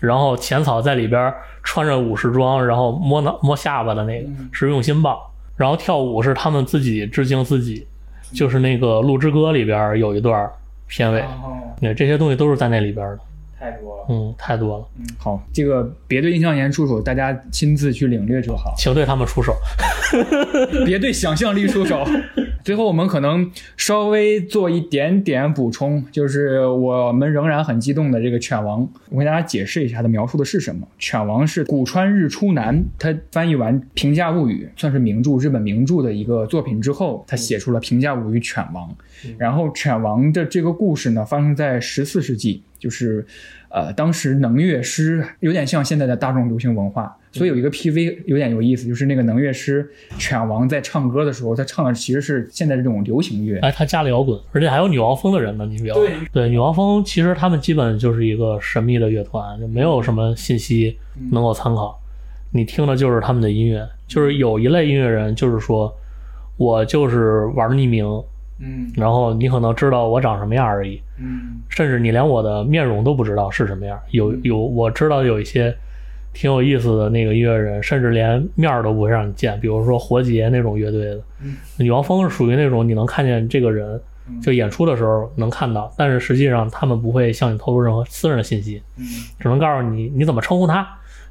[0.00, 5.16] 然后浅草在里边穿着武士装，然后摸脑摸下巴的那个是用心棒，
[5.54, 7.86] 然后跳舞是他们自己致敬自己，
[8.32, 10.50] 就是那个《鹿之歌》里边有一段
[10.88, 13.20] 片尾，哦，对，这些东西都是在那里边的，
[13.62, 14.06] 太多了。
[14.08, 18.74] 嗯，太多了，嗯好，这个别对印象岩出手，大家亲自去领略就好。
[18.76, 19.54] 请对他们出手。
[20.84, 22.04] 别对想象力出手。
[22.64, 30.86] 最后，我们可能稍微做一点点补充，就是我们仍然很激动的这个犬王，我给大家解释一下它描述的是什么。
[30.98, 38.92] 犬王是古川日出男，他翻译完《平价物语》，算是名著，日本名著的一个作品之后，他写出了《平价物语》犬王。
[39.38, 43.24] 然后犬王的这个故事呢，发生在十四世纪，就是
[43.68, 53.60] 呃，当时能乐师有点像现在的大众流行文化，所以有一个 PV 有点有意思，就是那个能乐师犬王在唱歌的时候，他唱的其实是现在这种流行乐。
[53.60, 60.98] 哎，他加了摇滚，而且还有女王蜂的人呢，你不要对对女王蜂，其实他们基本就是一个神秘的乐团，就没有什么信息
[61.30, 61.96] 能够参考。
[62.50, 65.90] 你听的就是他们的音乐，就是有一类音乐人，就是说
[66.58, 68.04] 我就是玩匿名，
[68.62, 68.90] 嗯。
[68.94, 71.60] 然后你可能知道我长什么样而已，嗯。
[71.68, 73.98] 甚至你连我的面容都不知道是什么样。
[74.10, 75.74] 有有，我知道有一些
[76.32, 81.20] 挺有意思的那个音乐人，甚至连面儿都不会让你见，比如说活结那种乐队的。
[81.42, 81.56] 嗯。
[81.78, 84.00] 女王峰是属于那种你能看见这个人，
[84.40, 89.04] 就演出的时候能看到，但是实际上他们不会向你透露任何私人的信息，嗯。
[89.38, 90.86] 只能告诉你你怎么称呼他，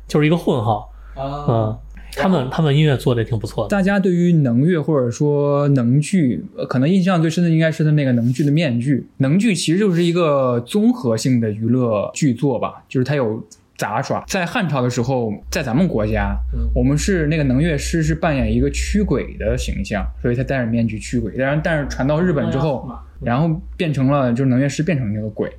[0.07, 0.91] 就是一个混号。
[1.15, 1.45] 啊。
[1.47, 1.77] 嗯，
[2.15, 3.69] 他们他们音乐做的也挺不错的。
[3.69, 9.05] 大家对于能乐或者说能剧，呃可能印象最深的应该是他那个能剧的面具。
[9.17, 13.41] 能剧其实就是一个综合性的娱乐剧作吧，就是它有
[13.77, 14.23] 杂耍。
[14.27, 16.37] 在汉朝的时候，在咱们国家，
[16.75, 21.35] 我们是那个能乐师是扮演一个驱鬼的形象，所以他戴着面具驱鬼。
[21.37, 22.87] 当然，但是传到日本之后，
[23.21, 25.49] 然后变成了就是能乐师变成那个鬼，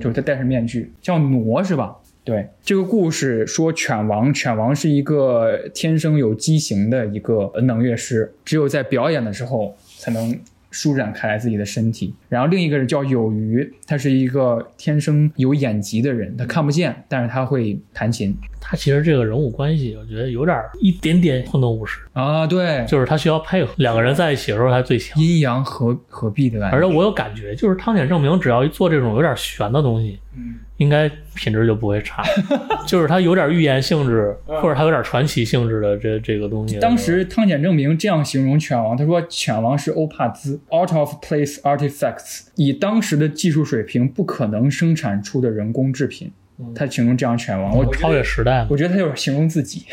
[0.00, 1.94] 就是他戴上面具，叫傩是吧？
[2.26, 10.36] 对，这个故事说犬王，犬王是一个天生有畸形的一个能乐师，只有在表演的时候才能
[10.72, 12.12] 舒展开来自己的身体。
[12.28, 25.22] 然后另一个人叫有余，他是一个天生有眼疾的人，他看不见，但是他会弹琴他其实这个人物关系，我觉得有点儿一点点混沌武士，啊，对，就是他需要配合两个人在一起的时候他最强。
[25.22, 26.76] 阴阳合合璧的感觉。
[26.76, 32.22] 而且我有感觉，就是汤浅证明，只要一做这种有点悬的东西，嗯应该品质就不会差。
[32.86, 36.78] 就是它有点预言性质，或者它有点传奇性质的这这个东西。
[36.78, 46.30] 当时汤浅证明这样形容犬王，他说犬王是欧帕兹 （out of place artifacts），以当时的技术水平不可能生产出的人工制品。
[46.74, 49.84] 他形容这样犬王，我超越时代我，觉得他就是形容自己，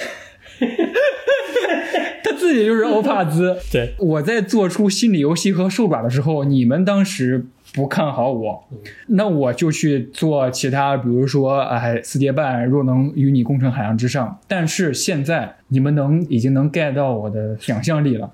[2.24, 3.58] 他自己就是欧帕兹。
[3.70, 8.64] 对，我在做出心理游戏和兽爪的时候，你们当时不看好我，
[9.08, 14.40] 那我就去做其他，比如说，哎，四叠半若能与你共乘海洋之上。
[14.48, 18.32] 但是现在你们能已经能 get 到我的想象力了，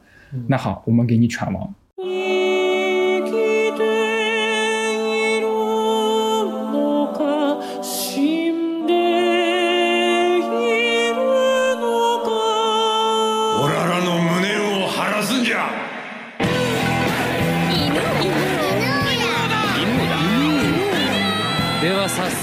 [0.48, 1.74] 那好，我们给你犬王。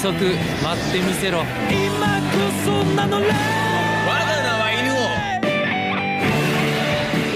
[0.06, 1.42] 速待ってみせろ。
[1.68, 3.26] 今こそ名乗れ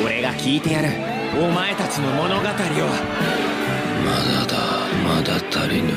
[0.05, 0.89] 俺が聞いてやる。
[1.37, 2.43] お前たちの物語を。
[2.45, 2.59] まだ
[4.47, 4.57] だ。
[5.05, 5.95] まだ足りぬ。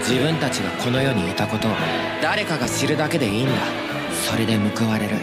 [0.00, 1.70] 自分たちがこの世にいたことを。
[2.20, 3.52] 誰かが知るだけでいいんだ。
[4.28, 5.16] それで報われる。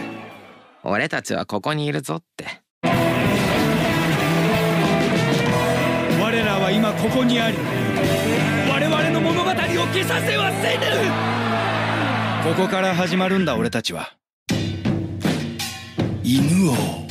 [0.82, 2.60] 俺たちはここにいるぞって。
[6.20, 7.56] 我らは今ここにあり
[8.70, 10.84] 我々の物語を消させはせぬ。
[12.54, 14.14] ここから始まるんだ俺たちは。
[16.22, 17.07] 犬王。